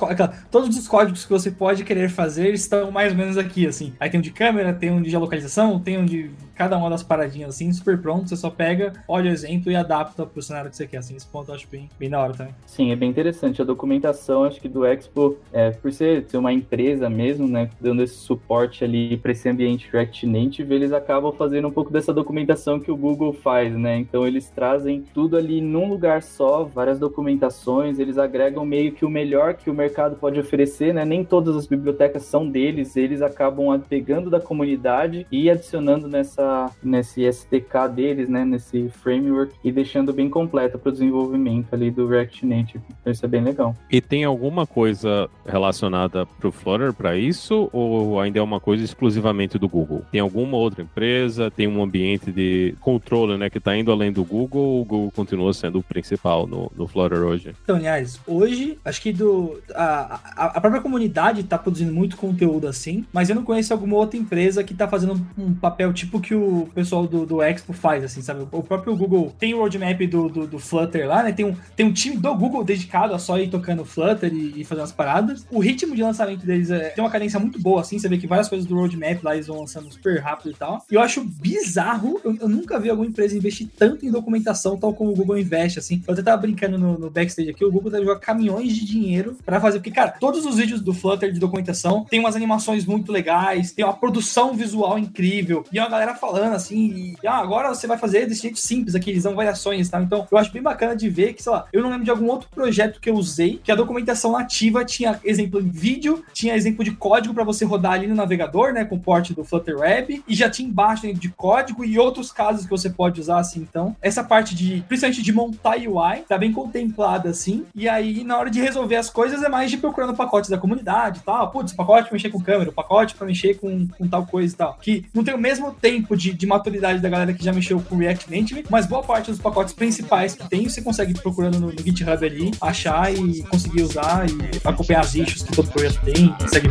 [0.50, 3.94] todos os códigos que você pode querer fazer estão mais ou menos aqui, assim.
[4.00, 7.04] Aí tem um de câmera, tem um de geolocalização, tem um de cada uma das
[7.04, 8.28] paradinhas assim, super pronto.
[8.28, 10.98] Você só pega, olha o exemplo e adapta pro cenário que você quer.
[10.98, 12.54] Assim, esse ponto eu acho bem, bem da hora também.
[12.66, 13.62] Sim, é bem interessante.
[13.62, 18.04] A documentação, acho que do Expo, é, por ser, ser uma empresa mesmo, né, dando
[18.04, 22.80] esse suporte ali para esse ambiente React Native, eles acabam fazendo um pouco dessa documentação
[22.80, 23.98] que o Google faz, né?
[23.98, 29.10] Então eles trazem tudo ali num lugar só, várias documentações, eles agregam meio que o
[29.10, 31.06] melhor que o mercado pode oferecer, né?
[31.06, 37.24] Nem todas as bibliotecas são deles, eles acabam pegando da comunidade e adicionando nessa nesse
[37.24, 42.46] SDK deles, né, nesse framework e deixando bem completa para o desenvolvimento ali do React
[42.46, 42.84] Native.
[43.02, 43.76] Então isso é bem legal.
[43.90, 48.84] E tem alguma coisa relacionada para o Flutter para isso ou ainda é uma coisa
[48.84, 50.04] exclusivamente do Google?
[50.12, 51.52] Tem alguma outra empresa?
[51.52, 54.82] Tem um ambiente de controle, né, que está indo além do Google?
[54.82, 57.54] O Google continua sendo o principal no, no Flutter hoje?
[57.64, 62.68] Então, aliás, hoje acho que do a, a, a própria comunidade está produzindo muito conteúdo
[62.68, 66.36] assim, mas eu não conheço alguma outra empresa que está fazendo um papel tipo que
[66.36, 68.48] o pessoal do, do Expo faz, assim, sabe?
[68.52, 71.32] O próprio Google tem o roadmap do, do, do, Flutter lá, né?
[71.32, 74.64] Tem um, tem um time do Google dedicado a só ir tocando Flutter e, e
[74.64, 75.46] fazendo as paradas.
[75.52, 78.28] O ritmo de lançamento deles é, tem uma cadência muito boa, assim, você vê que
[78.28, 80.69] várias coisas do roadmap lá eles vão lançando super rápido e tal.
[80.90, 84.94] E eu acho bizarro, eu, eu nunca vi alguma empresa investir tanto em documentação, tal
[84.94, 86.04] como o Google investe, assim.
[86.08, 89.38] Eu até tava brincando no, no backstage aqui, o Google deve jogar caminhões de dinheiro
[89.46, 93.12] para fazer, porque, cara, todos os vídeos do Flutter de documentação tem umas animações muito
[93.12, 97.88] legais, tem uma produção visual incrível, e uma galera falando assim, e, ah, agora você
[97.88, 100.02] vai fazer desse jeito simples aqui, eles dão variações, tá?
[100.02, 102.28] Então, eu acho bem bacana de ver que, sei lá, eu não lembro de algum
[102.28, 106.84] outro projeto que eu usei que a documentação nativa tinha exemplo em vídeo, tinha exemplo
[106.84, 110.24] de código para você rodar ali no navegador, né, com o porte do Flutter Web,
[110.28, 113.62] e já tinha embaixo dentro de código e outros casos que você pode usar assim.
[113.62, 117.66] Então, essa parte de, principalmente de montar UI, tá bem contemplada assim.
[117.76, 121.20] E aí, na hora de resolver as coisas, é mais de procurando pacotes da comunidade
[121.20, 121.50] e tal.
[121.52, 124.78] Putz, pacote pra mexer com câmera, pacote para mexer com, com tal coisa e tal.
[124.82, 127.98] Que não tem o mesmo tempo de, de maturidade da galera que já mexeu com
[127.98, 131.84] React Native, mas boa parte dos pacotes principais que tem, você consegue procurando no, no
[131.84, 136.70] GitHub ali, achar e conseguir usar e acompanhar as issues que todo projeto tem, segue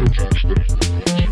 [1.24, 1.27] E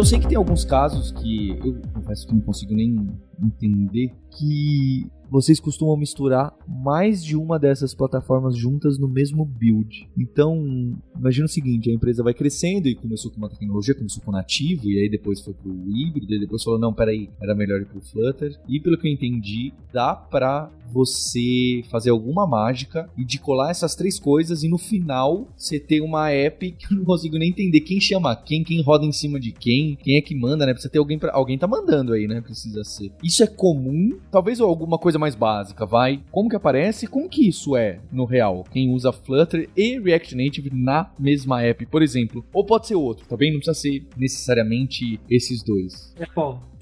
[0.00, 3.06] eu sei que tem alguns casos que eu confesso que não consigo nem
[3.38, 10.08] entender que vocês costumam misturar mais de uma dessas plataformas juntas no mesmo build.
[10.18, 14.32] Então, imagina o seguinte, a empresa vai crescendo e começou com uma tecnologia, começou com
[14.32, 17.86] nativo, e aí depois foi pro híbrido, e depois falou, não, peraí, era melhor ir
[17.86, 18.58] pro Flutter.
[18.68, 23.94] E pelo que eu entendi, dá pra você fazer alguma mágica e de colar essas
[23.94, 27.80] três coisas e no final você ter uma app que eu não consigo nem entender
[27.80, 30.72] quem chama quem, quem roda em cima de quem, quem é que manda, né?
[30.72, 32.40] Precisa ter alguém para alguém tá mandando aí, né?
[32.40, 33.12] Precisa ser.
[33.22, 36.20] Isso é comum, talvez alguma coisa mais básica, vai.
[36.30, 37.06] Como que aparece?
[37.06, 38.64] Como que isso é no real?
[38.70, 43.26] Quem usa Flutter e React Native na mesma app, por exemplo, ou pode ser outro,
[43.26, 43.52] tá bem?
[43.52, 46.14] Não precisa ser necessariamente esses dois.
[46.18, 46.26] É,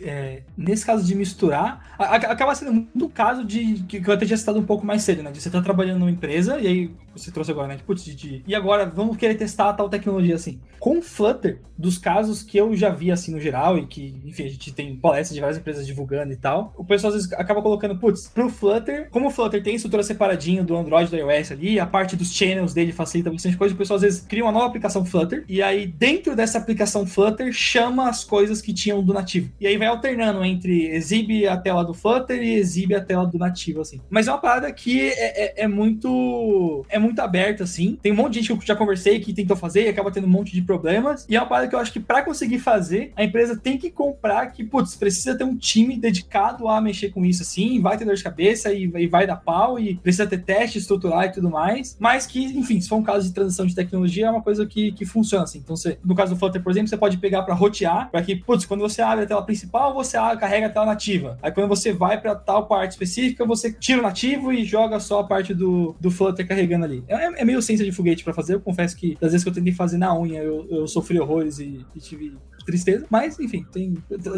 [0.01, 4.15] é, nesse caso de misturar, a, a, acaba sendo muito caso de que, que eu
[4.15, 5.31] até tinha citado um pouco mais cedo, né?
[5.31, 7.77] De você estar tá trabalhando numa empresa e aí você trouxe agora, né?
[7.77, 10.61] Tipo, de, de, e agora vamos querer testar tal tecnologia assim.
[10.79, 14.49] Com Flutter, dos casos que eu já vi assim no geral e que, enfim, a
[14.49, 17.97] gente tem palestras de várias empresas divulgando e tal, o pessoal às vezes acaba colocando,
[17.97, 21.87] putz, pro Flutter, como o Flutter tem estrutura separadinho do Android do iOS ali, a
[21.87, 25.05] parte dos channels dele facilita bastante coisa, o pessoal às vezes cria uma nova aplicação
[25.05, 29.51] Flutter e aí dentro dessa aplicação Flutter chama as coisas que tinham do nativo.
[29.61, 33.39] E aí vai alternando entre exibe a tela do Flutter e exibe a tela do
[33.39, 34.01] nativo, assim.
[34.11, 37.99] Mas é uma parada que é, é, é muito é muito aberta, assim.
[38.03, 40.27] Tem um monte de gente que eu já conversei que tentou fazer e acaba tendo
[40.27, 41.27] um monte de problemas.
[41.29, 43.91] E é uma parada que eu acho que para conseguir fazer, a empresa tem que
[43.91, 48.05] comprar que, putz, precisa ter um time dedicado a mexer com isso, assim, vai ter
[48.05, 51.51] dor de cabeça e, e vai dar pau e precisa ter teste estrutural e tudo
[51.51, 51.97] mais.
[51.99, 54.93] Mas que, enfim, se for um caso de transição de tecnologia, é uma coisa que,
[54.93, 55.59] que funciona, assim.
[55.59, 58.37] Então, você, no caso do Flutter, por exemplo, você pode pegar para rotear, para que,
[58.37, 61.39] putz, quando você abre a tela principal, você carrega a tela nativa.
[61.43, 65.21] Aí quando você vai para tal parte específica, você tira o nativo e joga só
[65.21, 66.98] a parte do, do Flutter carregando ali.
[67.07, 68.55] É, é meio ciência de foguete para fazer.
[68.55, 71.59] Eu confesso que das vezes que eu tentei fazer na unha, eu, eu sofri horrores
[71.59, 72.37] e, e tive
[72.69, 73.07] tristeza.
[73.09, 73.95] Mas, enfim, tem.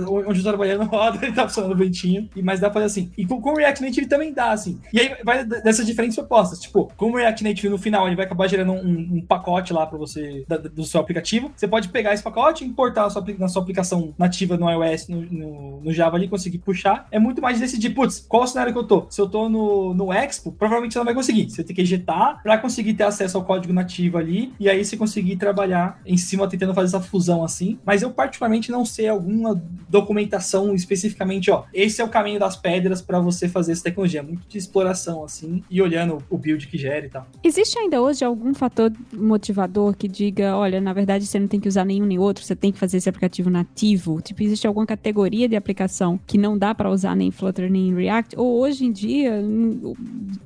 [0.08, 2.28] Onde tô trabalhando roda, ele tá funcionando ventinho.
[2.36, 3.12] E, mas dá pra fazer assim.
[3.18, 4.80] E com, com o React Native também dá, assim.
[4.92, 6.60] E aí vai dessas diferentes propostas.
[6.60, 9.84] Tipo, com o React Native no final, ele vai acabar gerando um, um pacote lá
[9.84, 11.50] pra você, da, do seu aplicativo.
[11.56, 15.80] Você pode pegar esse pacote, importar sua, na sua aplicação nativa no iOS, no, no,
[15.80, 17.08] no, Java ali, conseguir puxar.
[17.10, 19.06] É muito mais decidir, putz, qual o cenário que eu tô?
[19.10, 21.50] Se eu tô no, no Expo, provavelmente você não vai conseguir.
[21.50, 24.52] Você tem que ejetar pra conseguir ter acesso ao código nativo ali.
[24.60, 27.78] E aí você conseguir trabalhar em cima tentando fazer essa fusão assim.
[27.84, 33.00] Mas eu particularmente não sei alguma documentação especificamente, ó, esse é o caminho das pedras
[33.00, 37.06] para você fazer essa tecnologia, muito de exploração assim e olhando o build que gera
[37.06, 37.26] e tal.
[37.42, 41.66] Existe ainda hoje algum fator motivador que diga, olha, na verdade você não tem que
[41.66, 44.20] usar nenhum nem outro, você tem que fazer esse aplicativo nativo?
[44.20, 48.38] Tipo, existe alguma categoria de aplicação que não dá para usar nem Flutter nem React?
[48.38, 49.42] Ou hoje em dia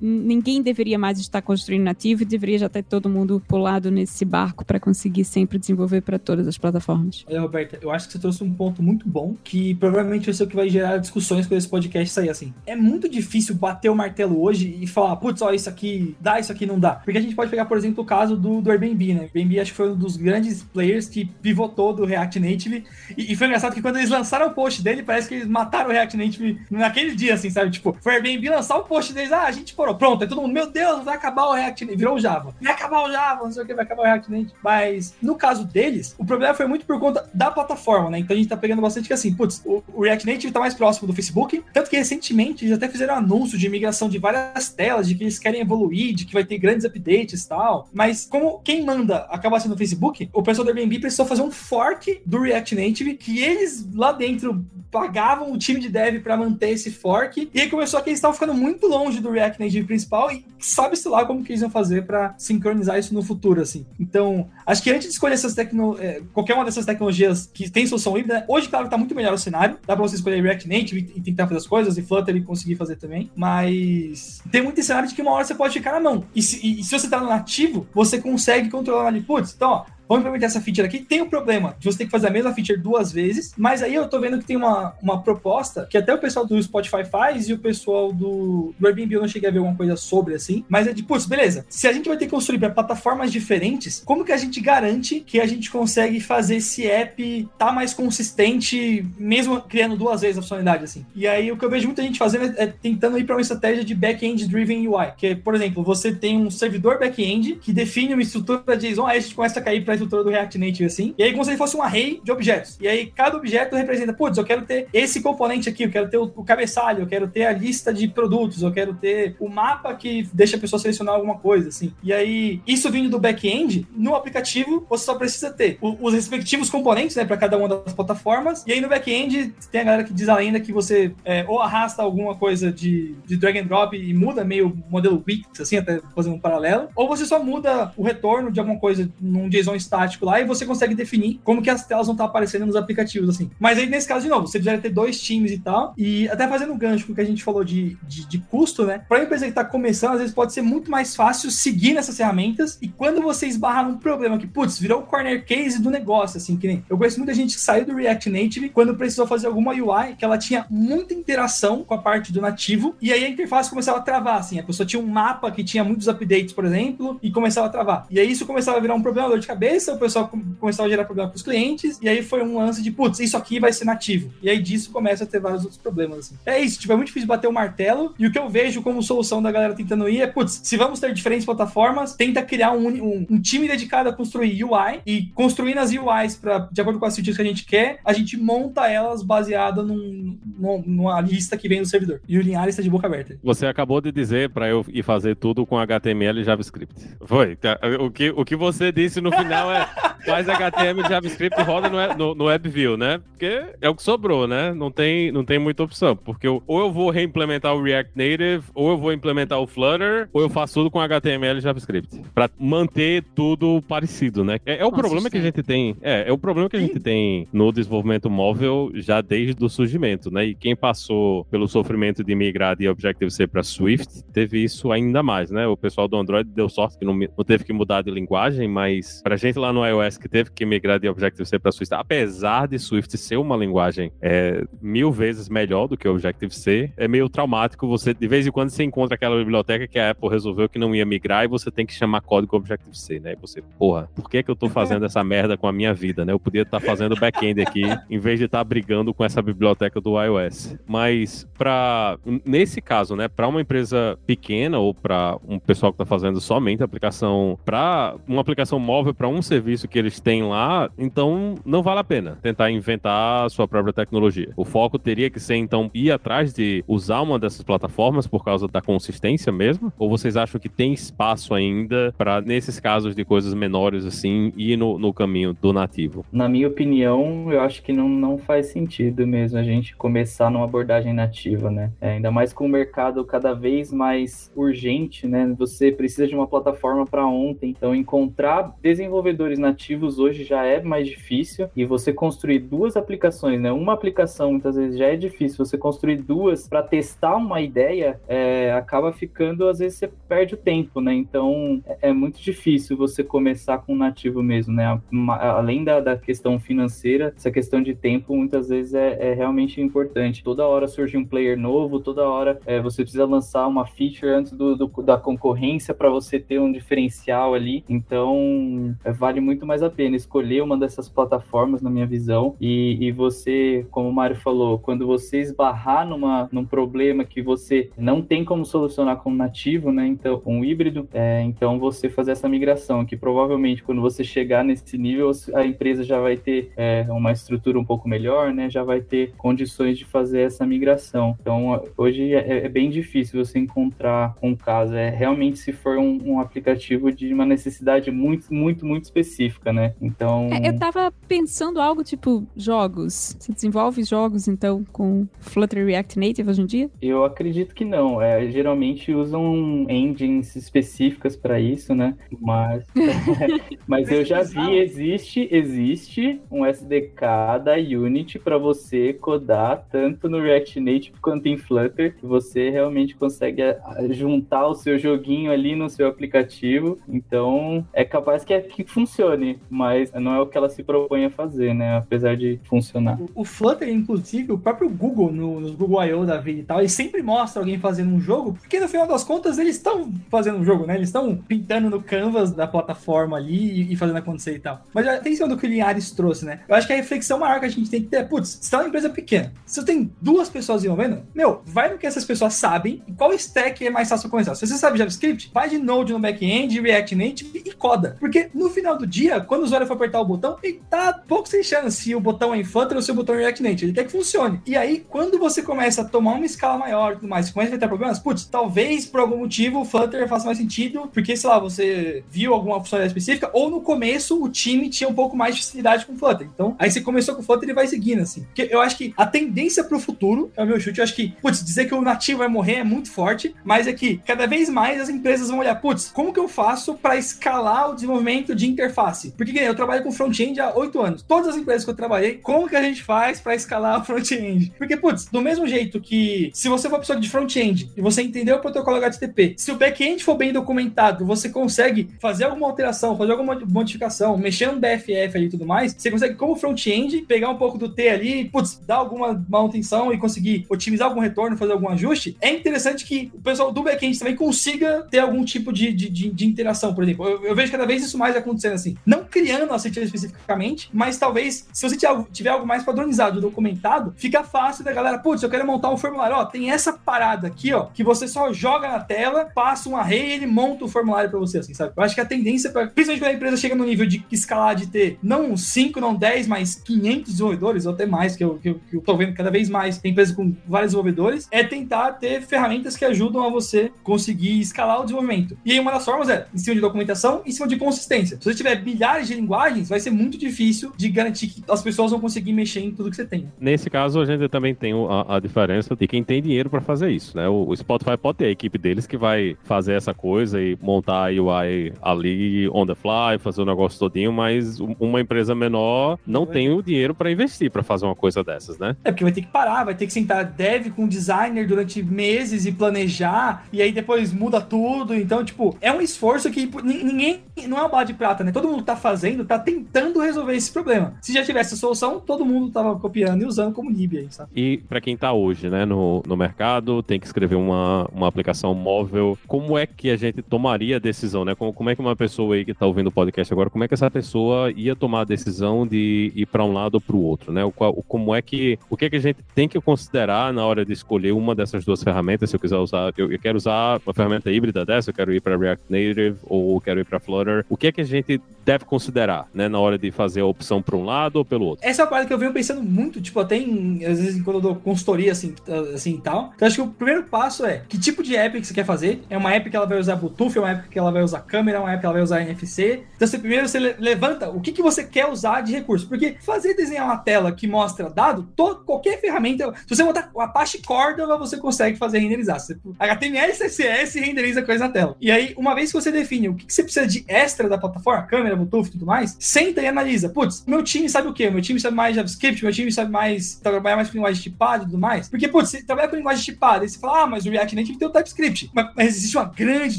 [0.00, 4.64] ninguém deveria mais estar construindo nativo e deveria já ter todo mundo pulado nesse barco
[4.64, 7.24] para conseguir sempre desenvolver para todas as plataformas?
[7.28, 7.40] É,
[7.80, 10.56] Eu acho que você trouxe um ponto muito bom, que provavelmente vai ser o que
[10.56, 12.52] vai gerar discussões quando esse podcast sair assim.
[12.66, 16.52] É muito difícil bater o martelo hoje e falar, putz, ó, isso aqui dá, isso
[16.52, 16.92] aqui não dá.
[16.96, 19.20] Porque a gente pode pegar, por exemplo, o caso do, do Airbnb, né?
[19.20, 22.84] O Airbnb acho que foi um dos grandes players que pivotou do React Native.
[23.16, 25.90] E, e foi engraçado que quando eles lançaram o post dele, parece que eles mataram
[25.90, 27.70] o React Native naquele dia, assim, sabe?
[27.70, 30.40] Tipo, foi o Airbnb lançar o post deles, ah, a gente parou, pronto, aí todo
[30.40, 32.54] mundo, meu Deus, vai acabar o React Native, virou o Java.
[32.60, 34.54] Vai acabar o Java, não sei o que, vai acabar o React Native.
[34.62, 38.18] Mas no caso deles, o problema foi muito por conta da plataforma, né?
[38.18, 41.06] Então a gente tá pegando bastante que assim, putz, o, React Native tá mais próximo
[41.06, 45.14] do Facebook, tanto que recentemente eles até fizeram anúncio de migração de várias telas, de
[45.14, 47.88] que eles querem evoluir, de que vai ter grandes updates e tal.
[47.92, 51.50] Mas como quem manda acaba sendo o Facebook, o pessoal do Airbnb precisou fazer um
[51.50, 56.70] fork do React Native que eles lá dentro pagavam o time de dev para manter
[56.70, 57.50] esse fork.
[57.52, 61.08] E aí começou que eles estavam ficando muito longe do React Native principal e sabe-se
[61.08, 63.84] lá como que eles iam fazer para sincronizar isso no futuro, assim.
[63.98, 67.86] Então, acho que antes de escolher essas tecno é, qualquer uma dessas tecnologias que tem
[67.86, 69.78] solução híbrida, hoje, claro, tá muito melhor o cenário.
[69.86, 72.76] Dá pra você escolher React Native e tentar fazer as coisas, e Flutter e conseguir
[72.76, 73.30] fazer também.
[73.34, 76.24] Mas tem muito cenário de que uma hora você pode ficar na mão.
[76.34, 79.20] E se, e, e se você tá no nativo, você consegue controlar ali.
[79.20, 79.84] Putz, então, ó,
[80.14, 81.00] vamos implementar essa feature aqui.
[81.00, 83.82] Tem o um problema de você ter que fazer a mesma feature duas vezes, mas
[83.82, 87.04] aí eu tô vendo que tem uma, uma proposta que até o pessoal do Spotify
[87.04, 90.34] faz e o pessoal do, do Airbnb eu não cheguei a ver alguma coisa sobre
[90.34, 93.32] assim, mas é de, putz, beleza, se a gente vai ter que construir para plataformas
[93.32, 97.92] diferentes, como que a gente garante que a gente consegue fazer esse app tá mais
[97.92, 101.04] consistente, mesmo criando duas vezes a funcionalidade assim?
[101.14, 103.40] E aí o que eu vejo muita gente fazendo é, é tentando ir para uma
[103.40, 107.72] estratégia de back-end driven UI, que é, por exemplo, você tem um servidor back-end que
[107.72, 110.84] define uma estrutura JSON, aí a gente começa a cair para estrutura do React Native
[110.84, 111.14] assim.
[111.18, 112.78] E aí, como se ele fosse um array de objetos.
[112.80, 116.18] E aí, cada objeto representa, putz, eu quero ter esse componente aqui, eu quero ter
[116.18, 119.94] o, o cabeçalho, eu quero ter a lista de produtos, eu quero ter o mapa
[119.94, 121.92] que deixa a pessoa selecionar alguma coisa, assim.
[122.02, 126.70] E aí, isso vindo do back-end, no aplicativo, você só precisa ter o, os respectivos
[126.70, 128.64] componentes, né, para cada uma das plataformas.
[128.66, 131.60] E aí, no back-end, tem a galera que diz a lenda que você é, ou
[131.60, 136.00] arrasta alguma coisa de, de drag and drop e muda meio modelo Wix, assim, até
[136.14, 140.26] fazendo um paralelo, ou você só muda o retorno de alguma coisa num JSON estático
[140.26, 143.50] lá e você consegue definir como que as telas vão estar aparecendo nos aplicativos, assim.
[143.58, 146.48] Mas aí, nesse caso, de novo, você precisaria ter dois times e tal, e até
[146.48, 149.04] fazendo um gancho com o que a gente falou de, de, de custo, né?
[149.08, 152.78] Para empresa que está começando, às vezes pode ser muito mais fácil seguir nessas ferramentas,
[152.80, 156.56] e quando você esbarrar num problema que, putz, virou o corner case do negócio, assim,
[156.56, 156.84] que nem...
[156.88, 160.24] Eu conheço muita gente que saiu do React Native quando precisou fazer alguma UI que
[160.24, 164.02] ela tinha muita interação com a parte do nativo, e aí a interface começava a
[164.02, 167.66] travar, assim, a pessoa tinha um mapa que tinha muitos updates, por exemplo, e começava
[167.66, 168.06] a travar.
[168.10, 170.90] E aí isso começava a virar um problema, dor de cabeça, o pessoal começava a
[170.90, 173.72] gerar problema para os clientes, e aí foi um lance de, putz, isso aqui vai
[173.72, 174.32] ser nativo.
[174.42, 176.36] E aí disso começa a ter vários outros problemas, assim.
[176.44, 179.02] É isso, tipo, é muito difícil bater o martelo, e o que eu vejo como
[179.02, 182.88] solução da galera tentando ir é, putz, se vamos ter diferentes plataformas, tenta criar um,
[182.88, 187.06] um, um time dedicado a construir UI, e construindo as UIs pra, de acordo com
[187.06, 190.38] as features que a gente quer, a gente monta elas baseada num,
[190.86, 192.20] numa lista que vem do servidor.
[192.28, 193.38] E o Linhares está de boca aberta.
[193.42, 196.94] Você acabou de dizer para eu ir fazer tudo com HTML e JavaScript.
[197.24, 197.56] Foi.
[197.56, 199.88] Tá, o que, o que você disse no final é
[200.24, 203.18] faz HTML e JavaScript roda no, no, no WebView, né?
[203.18, 204.72] Porque é o que sobrou, né?
[204.72, 206.16] Não tem, não tem muita opção.
[206.16, 210.28] Porque eu, ou eu vou reimplementar o React Native, ou eu vou implementar o Flutter,
[210.32, 212.22] ou eu faço tudo com HTML e JavaScript.
[212.34, 214.58] Para manter tudo parecido, né?
[214.64, 215.96] É, é o Nossa, problema que a gente tem.
[216.00, 220.30] É, é o problema que a gente tem no desenvolvimento móvel já desde o surgimento,
[220.30, 220.46] né?
[220.46, 225.50] E quem passou pelo sofrimento de migrar de Objective-C para Swift teve isso ainda mais,
[225.50, 225.66] né?
[225.66, 229.20] O pessoal do Android deu sorte que não, não teve que mudar de linguagem, mas
[229.22, 232.78] pra gente lá no iOS que teve que migrar de Objective-C para Swift, apesar de
[232.78, 238.14] Swift ser uma linguagem é, mil vezes melhor do que Objective-C, é meio traumático você,
[238.14, 241.04] de vez em quando, você encontra aquela biblioteca que a Apple resolveu que não ia
[241.04, 243.32] migrar e você tem que chamar código Objective-C, né?
[243.32, 246.24] E você, porra, por que que eu tô fazendo essa merda com a minha vida,
[246.24, 246.32] né?
[246.32, 249.40] Eu podia estar tá fazendo back-end aqui, em vez de estar tá brigando com essa
[249.40, 250.76] biblioteca do iOS.
[250.86, 256.06] Mas, para nesse caso, né, para uma empresa pequena ou para um pessoal que está
[256.06, 261.54] fazendo somente aplicação, para uma aplicação móvel para um serviço que eles têm lá, então
[261.64, 264.52] não vale a pena tentar inventar a sua própria tecnologia.
[264.56, 268.66] O foco teria que ser, então, ir atrás de usar uma dessas plataformas por causa
[268.66, 269.92] da consistência mesmo?
[269.98, 274.76] Ou vocês acham que tem espaço ainda para, nesses casos de coisas menores assim, ir
[274.76, 276.24] no, no caminho do nativo?
[276.32, 280.64] Na minha opinião, eu acho que não, não faz sentido mesmo a gente começar numa
[280.64, 281.92] abordagem nativa, né?
[282.00, 285.54] É, ainda mais com o mercado cada vez mais urgente, né?
[285.58, 291.06] Você precisa de uma plataforma para ontem, então encontrar desenvolvedores nativos hoje já é mais
[291.06, 293.72] difícil e você construir duas aplicações, né?
[293.72, 298.72] Uma aplicação muitas vezes já é difícil, você construir duas para testar uma ideia é,
[298.72, 301.14] acaba ficando, às vezes você perde o tempo, né?
[301.14, 305.00] Então é, é muito difícil você começar com nativo mesmo, né?
[305.40, 310.42] Além da, da questão financeira, essa questão de tempo muitas vezes é, é realmente importante.
[310.42, 314.52] Toda hora surge um player novo, toda hora é, você precisa lançar uma feature antes
[314.52, 317.84] do, do da concorrência para você ter um diferencial ali.
[317.88, 322.98] Então é, vale muito mais a pena escolher uma dessas plataformas, na minha visão, e,
[323.00, 328.20] e você, como o Mário falou, quando você esbarrar numa, num problema que você não
[328.20, 330.06] tem como solucionar como nativo, né?
[330.06, 334.98] Então, um híbrido, é, então você fazer essa migração, que provavelmente quando você chegar nesse
[334.98, 338.68] nível, a empresa já vai ter é, uma estrutura um pouco melhor, né?
[338.68, 341.34] Já vai ter condições de fazer essa migração.
[341.40, 344.94] Então, hoje é, é bem difícil você encontrar um caso.
[344.94, 349.94] É realmente se for um, um aplicativo de uma necessidade muito, muito, muito específica, né?
[350.02, 350.48] Então.
[350.52, 353.36] É, eu tava pensando algo tipo jogos.
[353.38, 356.90] Você desenvolve jogos, então, com Flutter React Native hoje em dia?
[357.00, 358.20] Eu acredito que não.
[358.20, 362.16] É, geralmente usam engines específicas para isso, né?
[362.40, 362.84] Mas,
[363.86, 370.40] mas eu já vi, existe, existe um SDK da Unity para você codar tanto no
[370.40, 372.16] React Native quanto em Flutter.
[372.22, 373.62] Você realmente consegue
[374.10, 376.98] juntar o seu joguinho ali no seu aplicativo.
[377.08, 381.24] Então, é capaz que, é, que funcione, mas não é o que ela se propõe
[381.24, 381.96] a fazer, né?
[381.96, 383.20] Apesar de funcionar.
[383.20, 386.24] O, o Flutter, inclusive, o próprio Google, no, nos Google I.O.
[386.24, 389.24] da vida e tal, ele sempre mostra alguém fazendo um jogo, porque no final das
[389.24, 390.94] contas eles estão fazendo um jogo, né?
[390.94, 394.82] Eles estão pintando no canvas da plataforma ali e, e, fazendo acontecer e tal.
[394.94, 396.60] Mas atenção do que o Linhares trouxe, né?
[396.68, 398.70] Eu acho que a reflexão maior que a gente tem que ter é, putz, você
[398.70, 402.24] tá uma empresa pequena, se você tem duas pessoas desenvolvendo, meu, vai no que essas
[402.24, 404.54] pessoas sabem e qual stack é mais fácil começar.
[404.54, 408.16] Se você sabe JavaScript, vai de Node no back-end, React Native e coda.
[408.20, 411.48] Porque no final do dia, quando o usuário for apertar o botão, ele tá pouco
[411.48, 413.84] sem chance se o botão é Flutter ou se o botão é React Native.
[413.86, 414.60] Ele quer que funcione.
[414.66, 417.78] E aí, quando você começa a tomar uma escala maior e tudo mais, começa a
[417.78, 421.58] ter problemas, putz, talvez por algum motivo o Flutter faça mais sentido, porque, sei lá,
[421.58, 425.62] você viu alguma funcionalidade específica, ou no começo o time tinha um pouco mais de
[425.62, 426.48] facilidade com o Flutter.
[426.52, 428.42] Então, aí você começou com o Flutter e vai seguindo, assim.
[428.42, 431.34] Porque eu acho que a tendência pro futuro, é o meu chute, eu acho que,
[431.40, 434.68] putz, dizer que o nativo vai morrer é muito forte, mas é que cada vez
[434.68, 438.66] mais as empresas vão olhar, putz, como que eu faço para escalar o desenvolvimento de
[438.74, 439.32] interface?
[439.36, 441.22] Porque eu trabalho com front-end há oito anos.
[441.22, 444.72] Todas as empresas que eu trabalhei, como que a gente faz para escalar o front-end?
[444.76, 448.56] Porque, putz, do mesmo jeito que se você for pessoa de front-end e você entendeu
[448.56, 453.32] o protocolo HTTP, se o back-end for bem documentado, você consegue fazer alguma alteração, fazer
[453.32, 457.56] alguma modificação, mexer no BFF ali e tudo mais, você consegue, como front-end, pegar um
[457.56, 461.88] pouco do T ali, putz, dar alguma manutenção e conseguir otimizar algum retorno, fazer algum
[461.88, 462.36] ajuste.
[462.40, 466.30] É interessante que o pessoal do back-end também consiga ter algum tipo de, de, de,
[466.30, 467.26] de interação, por exemplo.
[467.26, 468.96] Eu, eu, vejo cada vez isso mais acontecendo assim.
[469.04, 471.96] Não criando a CTL especificamente, mas talvez, se você
[472.32, 476.36] tiver algo mais padronizado, documentado, fica fácil da galera, putz, eu quero montar um formulário,
[476.36, 480.30] ó, tem essa parada aqui, ó, que você só joga na tela, passa um array
[480.30, 481.92] e ele monta o formulário para você, assim, sabe?
[481.96, 484.74] Eu acho que a tendência, pra, principalmente quando a empresa chega no nível de escalar,
[484.74, 488.70] de ter não 5, não 10, mas 500 desenvolvedores, ou até mais, que eu, que
[488.70, 492.42] eu, que eu tô vendo cada vez mais, empresas com vários desenvolvedores, é tentar ter
[492.42, 495.56] ferramentas que ajudam a você conseguir escalar o desenvolvimento.
[495.64, 498.36] E aí uma das formas é em cima de documentação, em cima de consistência.
[498.36, 502.10] Se você tiver bilhares de linguagens, vai ser muito difícil de garantir que as pessoas
[502.10, 503.48] vão conseguir mexer em tudo que você tem.
[503.60, 507.10] Nesse caso, a gente também tem a, a diferença de quem tem dinheiro para fazer
[507.10, 507.48] isso, né?
[507.48, 511.28] O, o, Spotify pode ter a equipe deles que vai fazer essa coisa e montar
[511.28, 516.46] a UI ali on the fly, fazer o negócio todinho, mas uma empresa menor não
[516.46, 518.96] tem o dinheiro para investir para fazer uma coisa dessas, né?
[519.04, 522.66] É porque vai ter que parar, vai ter que sentar dev com designer durante meses
[522.66, 525.14] e planejar, e aí depois muda tudo.
[525.14, 527.40] Então, tipo, é um esforço que ninguém.
[527.66, 528.52] Não é uma bala de prata, né?
[528.52, 531.14] Todo mundo tá fazendo, tá tentando resolver esse problema.
[531.20, 534.50] Se já tivesse solução, todo mundo tava copiando e usando como aí, sabe?
[534.54, 538.74] E para quem tá hoje, né, no, no mercado, tem que escrever uma, uma aplicação
[538.74, 539.38] móvel.
[539.46, 541.54] Como é que a gente tomaria a decisão, né?
[541.54, 543.88] Como, como é que uma pessoa aí que tá ouvindo o podcast agora, como é
[543.88, 547.22] que essa pessoa ia tomar a decisão de ir para um lado ou para o
[547.22, 547.64] outro, né?
[547.64, 548.78] O, qual, como é que.
[548.90, 551.84] O que é que a gente tem que considerar na hora de escolher uma dessas
[551.84, 552.50] duas ferramentas?
[552.50, 555.40] Se eu quiser usar, eu, eu quero usar uma ferramenta híbrida dessa, eu quero ir
[555.40, 557.64] para React Native ou quero ir para Flutter.
[557.68, 558.33] O que é que a gente
[558.64, 561.86] deve considerar, né, na hora de fazer a opção para um lado ou pelo outro?
[561.86, 564.56] Essa é uma coisa que eu venho pensando muito, tipo, até em, às vezes quando
[564.56, 565.54] eu dou consultoria assim,
[565.94, 566.52] assim e tal.
[566.54, 569.22] Então acho que o primeiro passo é que tipo de app que você quer fazer?
[569.28, 571.40] É uma app que ela vai usar Bluetooth, é uma app que ela vai usar
[571.40, 573.04] câmera, é uma app que ela vai usar NFC.
[573.16, 576.74] Então você primeiro você levanta o que, que você quer usar de recurso, porque fazer
[576.74, 581.36] desenhar uma tela que mostra dado, todo, qualquer ferramenta, se você botar a Apache Cordova,
[581.36, 582.58] você consegue fazer renderizar.
[582.58, 585.16] Você, HTML, CSS renderiza coisa na tela.
[585.20, 587.76] E aí, uma vez que você define o que, que você precisa de extra da
[587.76, 590.28] plataforma, câmera, Bluetooth e tudo mais, senta e analisa.
[590.28, 591.50] Putz, meu time sabe o quê?
[591.50, 594.86] Meu time sabe mais JavaScript, meu time sabe mais trabalhar mais com linguagem tipada e
[594.86, 595.28] tudo mais.
[595.28, 597.98] Porque, putz, você trabalha com linguagem tipada, aí você fala, ah, mas o React Native
[597.98, 598.70] tem o TypeScript.
[598.74, 599.98] Mas, mas, existe uma grande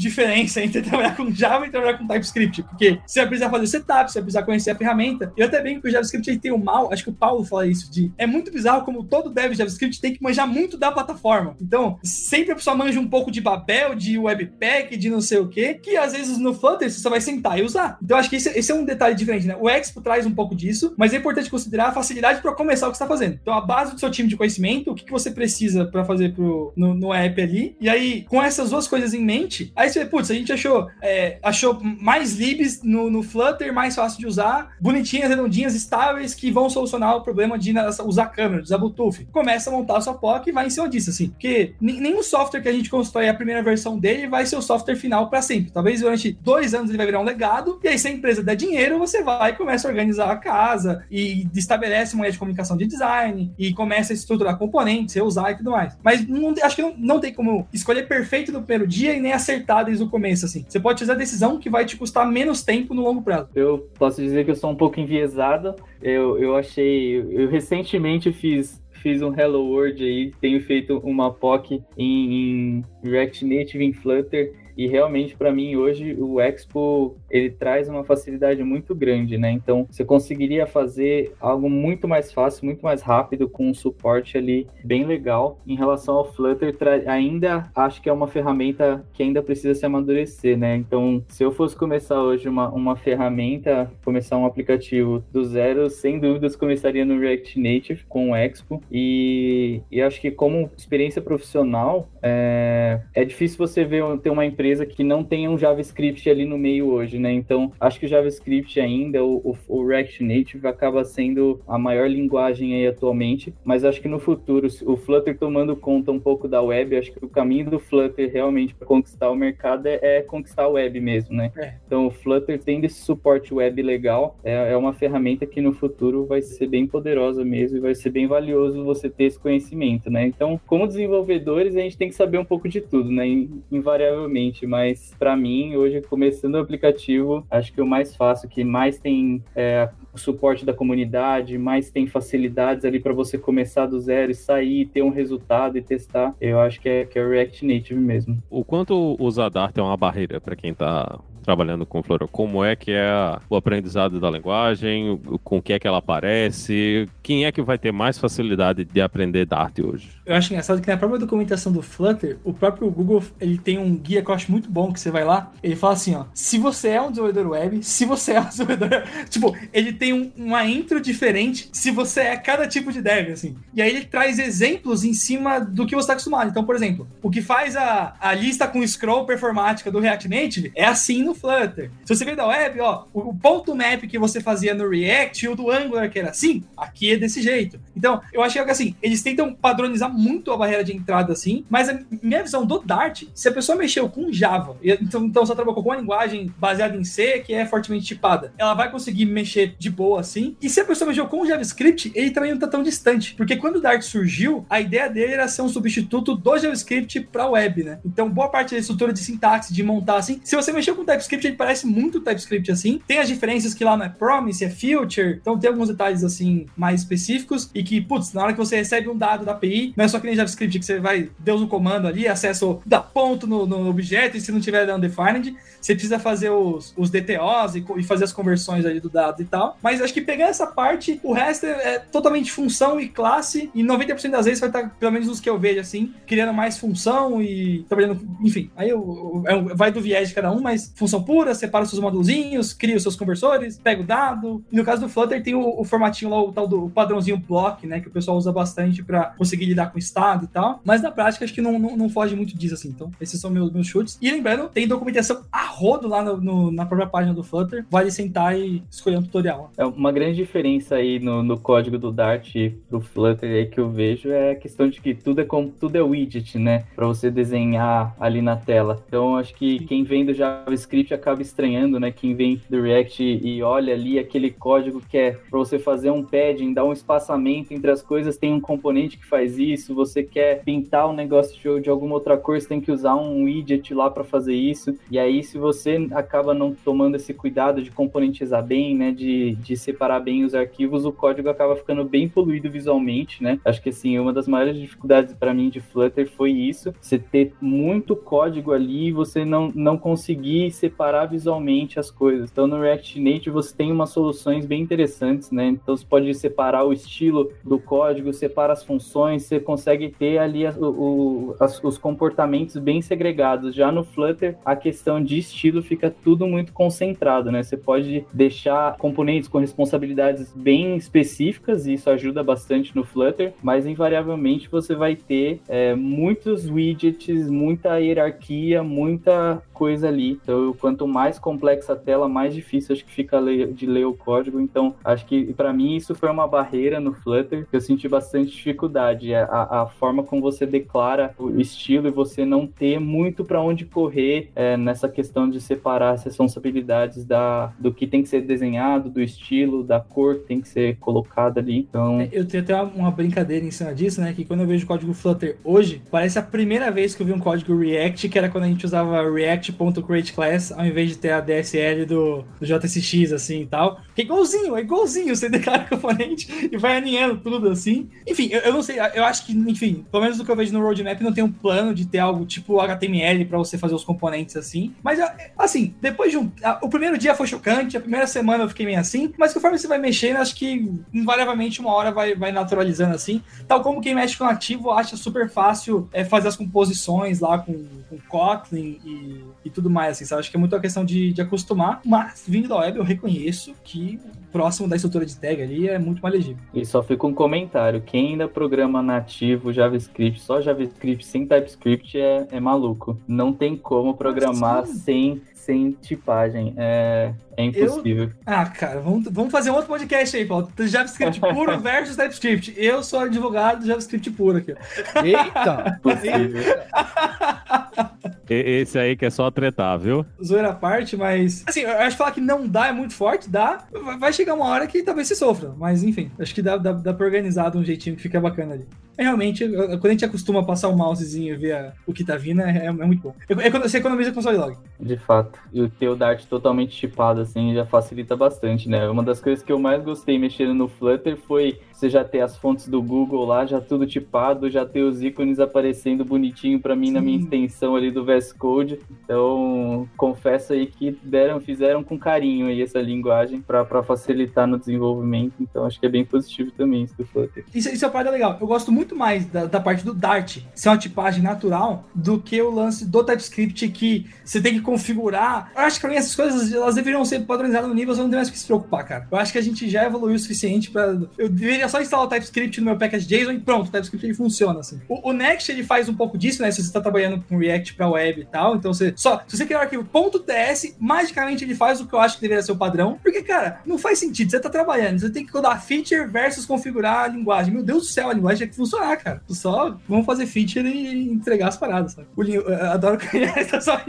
[0.00, 2.62] diferença entre trabalhar com Java e trabalhar com TypeScript.
[2.62, 5.32] Porque você vai precisar fazer setup, você vai precisar conhecer a ferramenta.
[5.36, 7.90] Eu até bem que o JavaScript tem o mal, acho que o Paulo fala isso,
[7.90, 11.56] de é muito bizarro como todo dev JavaScript tem que manjar muito da plataforma.
[11.60, 15.48] Então, sempre a pessoa manja um pouco de Babel, de Webpack, de não sei o
[15.48, 17.98] quê, que às vezes no Flutter você só vai sentar e usar.
[18.02, 19.56] Então, acho que esse, esse é um detalhe diferente, né?
[19.58, 22.90] O Expo traz um pouco disso, mas é importante considerar a facilidade para começar o
[22.90, 23.38] que você está fazendo.
[23.40, 26.34] Então, a base do seu time de conhecimento, o que, que você precisa para fazer
[26.34, 27.76] pro, no, no, app ali.
[27.80, 30.88] E aí, com essas duas coisas em mente, aí você vê, putz, a gente achou,
[31.02, 36.50] é, achou mais libs no, no Flutter, mais fácil de usar, bonitinhas, redondinhas, estáveis, que
[36.50, 39.26] vão solucionar o problema de usar câmera, usar Bluetooth.
[39.32, 41.28] Começa a montar a sua POC e vai em cima disso, assim.
[41.28, 44.96] Porque nenhum software que a gente constrói a primeira versão dele vai ser o software
[44.96, 45.70] final para sempre.
[45.70, 48.56] Talvez durante dois anos ele vai virar um legado, e aí se a empresa der
[48.56, 52.76] dinheiro, você vai e começa a organizar a casa e estabelece uma linha de comunicação
[52.76, 55.96] de design e começa a estruturar componentes, usar e tudo mais.
[56.02, 59.32] Mas não, acho que não, não tem como escolher perfeito no primeiro dia e nem
[59.32, 60.64] acertar desde o começo, assim.
[60.68, 63.48] Você pode fazer a decisão que vai te custar menos tempo no longo prazo.
[63.54, 65.74] Eu posso dizer que eu sou um pouco enviesado.
[66.02, 67.16] Eu, eu achei.
[67.30, 73.44] Eu recentemente fiz fiz um Hello World aí, tenho feito uma POC em, em React
[73.44, 78.94] Native em Flutter e realmente, para mim, hoje, o Expo, ele traz uma facilidade muito
[78.94, 79.50] grande, né?
[79.50, 84.66] Então, você conseguiria fazer algo muito mais fácil, muito mais rápido, com um suporte ali
[84.84, 85.58] bem legal.
[85.66, 90.58] Em relação ao Flutter, ainda acho que é uma ferramenta que ainda precisa se amadurecer,
[90.58, 90.76] né?
[90.76, 96.18] Então, se eu fosse começar hoje uma, uma ferramenta, começar um aplicativo do zero, sem
[96.18, 98.82] dúvidas, começaria no React Native com o Expo.
[98.90, 104.84] E, e acho que como experiência profissional, é, é difícil você ver ter uma empresa
[104.84, 107.32] que não tenha um JavaScript ali no meio hoje, né?
[107.32, 112.08] Então, acho que o JavaScript ainda, o, o, o React Native acaba sendo a maior
[112.08, 116.60] linguagem aí atualmente, mas acho que no futuro, o Flutter tomando conta um pouco da
[116.60, 120.64] web, acho que o caminho do Flutter realmente para conquistar o mercado é, é, conquistar
[120.64, 121.52] a web mesmo, né?
[121.56, 121.74] É.
[121.86, 126.26] Então, o Flutter tendo esse suporte web legal, é, é uma ferramenta que no futuro
[126.26, 130.26] vai ser bem poderosa mesmo e vai ser bem valioso você ter esse conhecimento, né?
[130.26, 133.26] Então, como desenvolvedores, a gente tem que saber um pouco de tudo, né?
[133.70, 138.98] Invariavelmente, mas para mim, hoje, começando o aplicativo, acho que o mais fácil, que mais
[138.98, 144.32] tem é, o suporte da comunidade, mais tem facilidades ali para você começar do zero
[144.32, 147.66] e sair, ter um resultado e testar, eu acho que é, que é o React
[147.66, 148.42] Native mesmo.
[148.50, 152.26] O quanto usar Dart é uma barreira para quem está trabalhando com Flora?
[152.26, 155.18] Como é que é o aprendizado da linguagem?
[155.44, 157.08] Com o que é que ela aparece?
[157.22, 160.10] Quem é que vai ter mais facilidade de aprender Dart hoje?
[160.26, 163.96] Eu acho engraçado que na própria documentação do Flutter, o próprio Google ele tem um
[163.96, 166.58] guia que eu acho muito bom, que você vai lá, ele fala assim, ó, se
[166.58, 169.04] você é um desenvolvedor web, se você é um desenvolvedor...
[169.30, 173.56] tipo, ele tem um, uma intro diferente se você é cada tipo de dev, assim.
[173.72, 176.50] E aí ele traz exemplos em cima do que você está acostumado.
[176.50, 180.72] Então, por exemplo, o que faz a, a lista com scroll performática do React Native
[180.74, 181.90] é assim no Flutter.
[182.04, 185.48] Se você veio da web, ó, o, ponto map que você fazia no React e
[185.48, 187.78] o do Angular que era assim, aqui é desse jeito.
[187.96, 191.88] Então, eu achei que assim, eles tentam padronizar muito a barreira de entrada assim, mas
[191.88, 195.82] a minha visão do Dart, se a pessoa mexeu com Java, então, então só trabalhou
[195.82, 199.90] com uma linguagem baseada em C, que é fortemente tipada, ela vai conseguir mexer de
[199.90, 200.56] boa assim.
[200.60, 203.76] E se a pessoa mexeu com JavaScript, ele também não tá tão distante, porque quando
[203.76, 207.98] o Dart surgiu, a ideia dele era ser um substituto do JavaScript para web, né?
[208.04, 211.25] Então, boa parte da estrutura de sintaxe, de montar assim, se você mexeu com TypeScript
[211.26, 213.00] TypeScript ele parece muito TypeScript assim.
[213.06, 215.38] Tem as diferenças que lá não é promise, é future.
[215.40, 219.08] Então tem alguns detalhes assim mais específicos e que, putz, na hora que você recebe
[219.08, 221.68] um dado da API, não é só que nem JavaScript que você vai, Deus no
[221.68, 226.18] comando ali, acesso da ponto no, no objeto e se não tiver undefined, você precisa
[226.18, 229.78] fazer os, os DTOs e, e, fazer as conversões ali do dado e tal.
[229.82, 233.82] Mas acho que pegando essa parte, o resto é, é totalmente função e classe e
[233.82, 237.40] 90% das vezes vai estar, pelo menos nos que eu vejo assim, criando mais função
[237.40, 241.54] e trabalhando, enfim, aí eu, eu, vai do viés de cada um, mas função pura,
[241.54, 244.64] separa os seus módulozinhos, cria os seus conversores, pega o dado.
[244.70, 247.86] E no caso do Flutter tem o, o formatinho lá, o tal do padrãozinho block,
[247.86, 248.00] né?
[248.00, 250.80] Que o pessoal usa bastante para conseguir lidar com o estado e tal.
[250.84, 252.88] Mas na prática acho que não, não, não, foge muito disso, assim.
[252.88, 254.18] Então, esses são meus, meus chutes.
[254.20, 257.84] E lembrando, tem documentação a rodo lá no, no, na própria página do Flutter.
[257.90, 259.70] Vale sentar e escolher um tutorial.
[259.76, 262.54] É uma grande diferença aí no, no código do Dart
[262.88, 265.96] pro Flutter aí que eu vejo é a questão de que tudo é como tudo
[265.96, 266.84] é widget, né?
[266.94, 269.02] Para você desenhar ali na tela.
[269.06, 272.10] Então, acho que quem vem do JavaScript acaba estranhando, né?
[272.10, 276.22] Quem vem do React e olha ali aquele código que é para você fazer um
[276.22, 279.94] padding, dar um espaçamento entre as coisas, tem um componente que faz isso.
[279.94, 283.94] Você quer pintar um negócio de, alguma outra cor, você tem que usar um widget
[283.94, 284.94] lá para fazer isso.
[285.10, 289.12] E aí, se você acaba não tomando esse cuidado de componentizar bem, né?
[289.12, 293.58] De, de separar bem os arquivos, o código acaba ficando bem poluído visualmente, né?
[293.64, 296.92] Acho que assim, uma das maiores dificuldades para mim de Flutter foi isso.
[297.00, 302.50] Você ter muito código ali e você não, não conseguir separar separar visualmente as coisas.
[302.50, 305.68] Então no React Native você tem umas soluções bem interessantes, né?
[305.68, 310.66] Então você pode separar o estilo do código, separa as funções, você consegue ter ali
[310.66, 313.74] o, as, os comportamentos bem segregados.
[313.74, 317.62] Já no Flutter, a questão de estilo fica tudo muito concentrado, né?
[317.62, 323.86] Você pode deixar componentes com responsabilidades bem específicas, e isso ajuda bastante no Flutter, mas
[323.86, 330.38] invariavelmente você vai ter é, muitos widgets, muita hierarquia, muita coisa ali.
[330.42, 333.40] Então, quanto quanto mais complexa a tela, mais difícil acho que fica
[333.72, 334.60] de ler o código.
[334.60, 338.50] Então, acho que para mim isso foi uma barreira no Flutter, que eu senti bastante
[338.50, 339.34] dificuldade.
[339.34, 343.84] A, a forma como você declara o estilo e você não ter muito para onde
[343.84, 349.10] correr é, nessa questão de separar as responsabilidades da, do que tem que ser desenhado,
[349.10, 351.78] do estilo, da cor que tem que ser colocada ali.
[351.78, 352.20] Então...
[352.20, 354.32] É, eu tenho até uma brincadeira em cima disso, né?
[354.32, 357.38] Que quando eu vejo código Flutter hoje, parece a primeira vez que eu vi um
[357.38, 362.04] código React, que era quando a gente usava React.createClass ao invés de ter a DSL
[362.06, 364.00] do, do JSX, assim e tal.
[364.14, 365.34] Que é igualzinho, é igualzinho.
[365.34, 368.08] Você declara o componente e vai alinhando tudo assim.
[368.26, 370.72] Enfim, eu, eu, não sei, eu acho que, enfim, pelo menos do que eu vejo
[370.72, 374.04] no roadmap, não tem um plano de ter algo tipo HTML para você fazer os
[374.04, 374.94] componentes assim.
[375.02, 375.20] Mas
[375.56, 376.50] assim, depois de um.
[376.82, 379.86] O primeiro dia foi chocante, a primeira semana eu fiquei meio assim, mas conforme você
[379.86, 383.42] vai mexendo, acho que invariavelmente uma hora vai, vai naturalizando assim.
[383.66, 387.84] Tal como quem mexe com ativo acha super fácil é, fazer as composições lá com,
[388.08, 390.48] com Kotlin e, e tudo mais, assim, sabe?
[390.48, 394.18] Que é muito uma questão de, de acostumar, mas vindo da web eu reconheço que
[394.56, 396.56] próximo da estrutura de tag ali é muito mais legível.
[396.72, 402.48] E só fica um comentário: quem ainda programa nativo JavaScript, só JavaScript sem TypeScript é,
[402.50, 403.20] é maluco.
[403.28, 406.72] Não tem como programar sem, sem tipagem.
[406.78, 408.24] É, é impossível.
[408.24, 408.32] Eu...
[408.46, 410.70] Ah, cara, vamos, vamos fazer um outro podcast aí, Paulo.
[410.78, 412.74] JavaScript puro versus TypeScript.
[412.76, 414.74] Eu sou advogado do JavaScript puro aqui.
[415.22, 416.00] Eita!
[418.48, 420.24] Esse aí que é só tretar, viu?
[420.42, 421.64] Zoeira à parte, mas.
[421.66, 423.84] Assim, eu acho que falar que não dá é muito forte, dá.
[424.18, 425.72] Vai chegar uma hora que talvez se sofra.
[425.76, 428.74] Mas enfim, acho que dá, dá, dá pra organizar de um jeitinho que fica bacana
[428.74, 428.86] ali.
[429.18, 432.22] É, realmente, quando a gente acostuma a passar o mousezinho e ver a, o que
[432.22, 433.34] tá vindo, é, é muito bom.
[433.48, 434.76] É, você economiza console log.
[435.00, 435.58] De fato.
[435.72, 439.08] E o teu Dart totalmente chipado, assim, já facilita bastante, né?
[439.08, 442.54] Uma das coisas que eu mais gostei mexendo no Flutter foi você já ter as
[442.56, 447.06] fontes do Google lá, já tudo tipado, já ter os ícones aparecendo bonitinho para mim
[447.06, 447.12] Sim.
[447.14, 449.00] na minha extensão ali do VS Code.
[449.24, 455.54] Então, confesso aí que deram, fizeram com carinho aí essa linguagem para facilitar no desenvolvimento.
[455.58, 457.64] Então, acho que é bem positivo também isso do Flutter.
[457.74, 458.58] Isso, isso é uma parte legal.
[458.60, 462.60] Eu gosto muito mais da, da parte do Dart ser uma tipagem natural do que
[462.60, 465.72] o lance do TypeScript que você tem que configurar.
[465.74, 468.28] Eu acho que pra mim essas coisas elas deveriam ser padronizadas no nível, você não
[468.28, 469.28] tem mais que se preocupar, cara.
[469.30, 472.26] Eu acho que a gente já evoluiu o suficiente para Eu deveria é só instalar
[472.26, 475.00] o TypeScript no meu package JSON e pronto, o TypeScript ele funciona assim.
[475.08, 476.70] O, o, Next ele faz um pouco disso, né?
[476.70, 479.64] Se você está trabalhando com React para web e tal, então você só se você
[479.64, 480.06] criar o arquivo
[480.46, 483.80] .ts, magicamente ele faz o que eu acho que deveria ser o padrão, porque cara,
[483.86, 484.50] não faz sentido.
[484.50, 487.72] Você está trabalhando, você tem que codar feature versus configurar a linguagem.
[487.72, 489.42] Meu Deus do céu, a linguagem tem que funcionar, cara.
[489.48, 492.28] Só vamos fazer feature e entregar as paradas, sabe?
[492.36, 494.00] O, eu adoro que está só.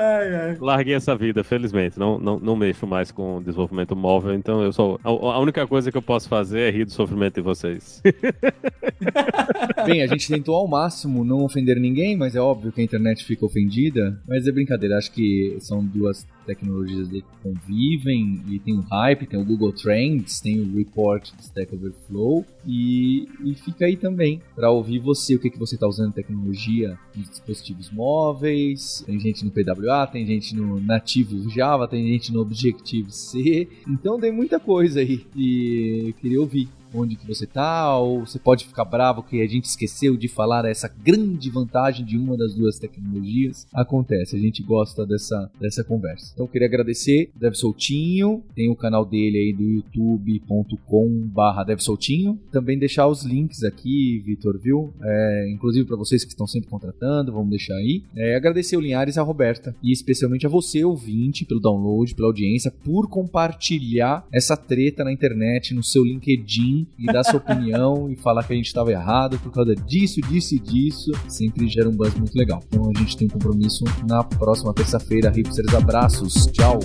[0.00, 0.56] Ai, ai.
[0.58, 1.98] Larguei essa vida, felizmente.
[1.98, 4.98] Não, não, não mexo mais com desenvolvimento móvel, então eu sou.
[5.04, 8.02] A, a única coisa que eu posso fazer é rir do sofrimento de vocês.
[9.84, 13.22] Bem, a gente tentou ao máximo não ofender ninguém, mas é óbvio que a internet
[13.26, 14.18] fica ofendida.
[14.26, 19.40] Mas é brincadeira, acho que são duas tecnologias que convivem e tem o hype, tem
[19.40, 24.70] o Google Trends, tem o report do Stack Overflow e, e fica aí também para
[24.70, 29.50] ouvir você, o que, que você está usando tecnologia nos dispositivos móveis, tem gente no
[29.52, 35.24] PWA, tem gente no nativo Java, tem gente no Objective-C, então tem muita coisa aí
[35.36, 39.64] e queria ouvir onde que você tá, ou você pode ficar bravo que a gente
[39.64, 43.66] esqueceu de falar essa grande vantagem de uma das duas tecnologias.
[43.72, 46.32] Acontece, a gente gosta dessa, dessa conversa.
[46.34, 52.38] Então eu queria agradecer Dev Soltinho, tem o canal dele aí do youtube.com barra Soltinho.
[52.50, 54.92] Também deixar os links aqui, Vitor, viu?
[55.02, 58.02] É, inclusive para vocês que estão sempre contratando, vamos deixar aí.
[58.16, 62.28] É, agradecer o Linhares e a Roberta, e especialmente a você, ouvinte, pelo download, pela
[62.28, 68.16] audiência, por compartilhar essa treta na internet, no seu LinkedIn, e dar sua opinião e
[68.16, 71.12] falar que a gente estava errado por causa disso, disso e disso.
[71.28, 72.62] Sempre gera um buzz muito legal.
[72.68, 75.30] Então a gente tem um compromisso na próxima terça-feira.
[75.30, 76.46] Hipsters, abraços.
[76.46, 76.78] Tchau.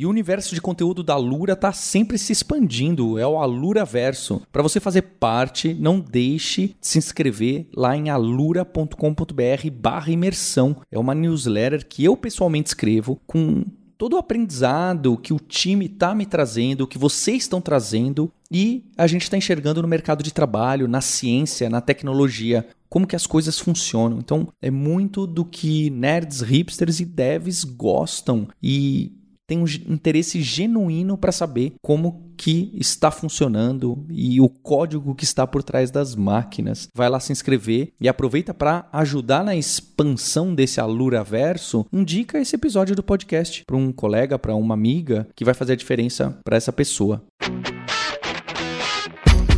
[0.00, 4.40] E o universo de conteúdo da Lura está sempre se expandindo, é o Alura Verso.
[4.50, 10.76] Para você fazer parte, não deixe de se inscrever lá em alura.com.br/imersão.
[10.90, 13.62] É uma newsletter que eu pessoalmente escrevo com
[14.00, 19.06] todo o aprendizado que o time está me trazendo, que vocês estão trazendo e a
[19.06, 23.58] gente está enxergando no mercado de trabalho, na ciência, na tecnologia, como que as coisas
[23.58, 24.18] funcionam.
[24.18, 29.19] Então é muito do que nerds, hipsters e devs gostam e
[29.50, 35.44] tem um interesse genuíno para saber como que está funcionando e o código que está
[35.44, 36.86] por trás das máquinas.
[36.94, 41.84] Vai lá se inscrever e aproveita para ajudar na expansão desse Alura Verso.
[41.92, 45.76] Indica esse episódio do podcast para um colega, para uma amiga que vai fazer a
[45.76, 47.20] diferença para essa pessoa.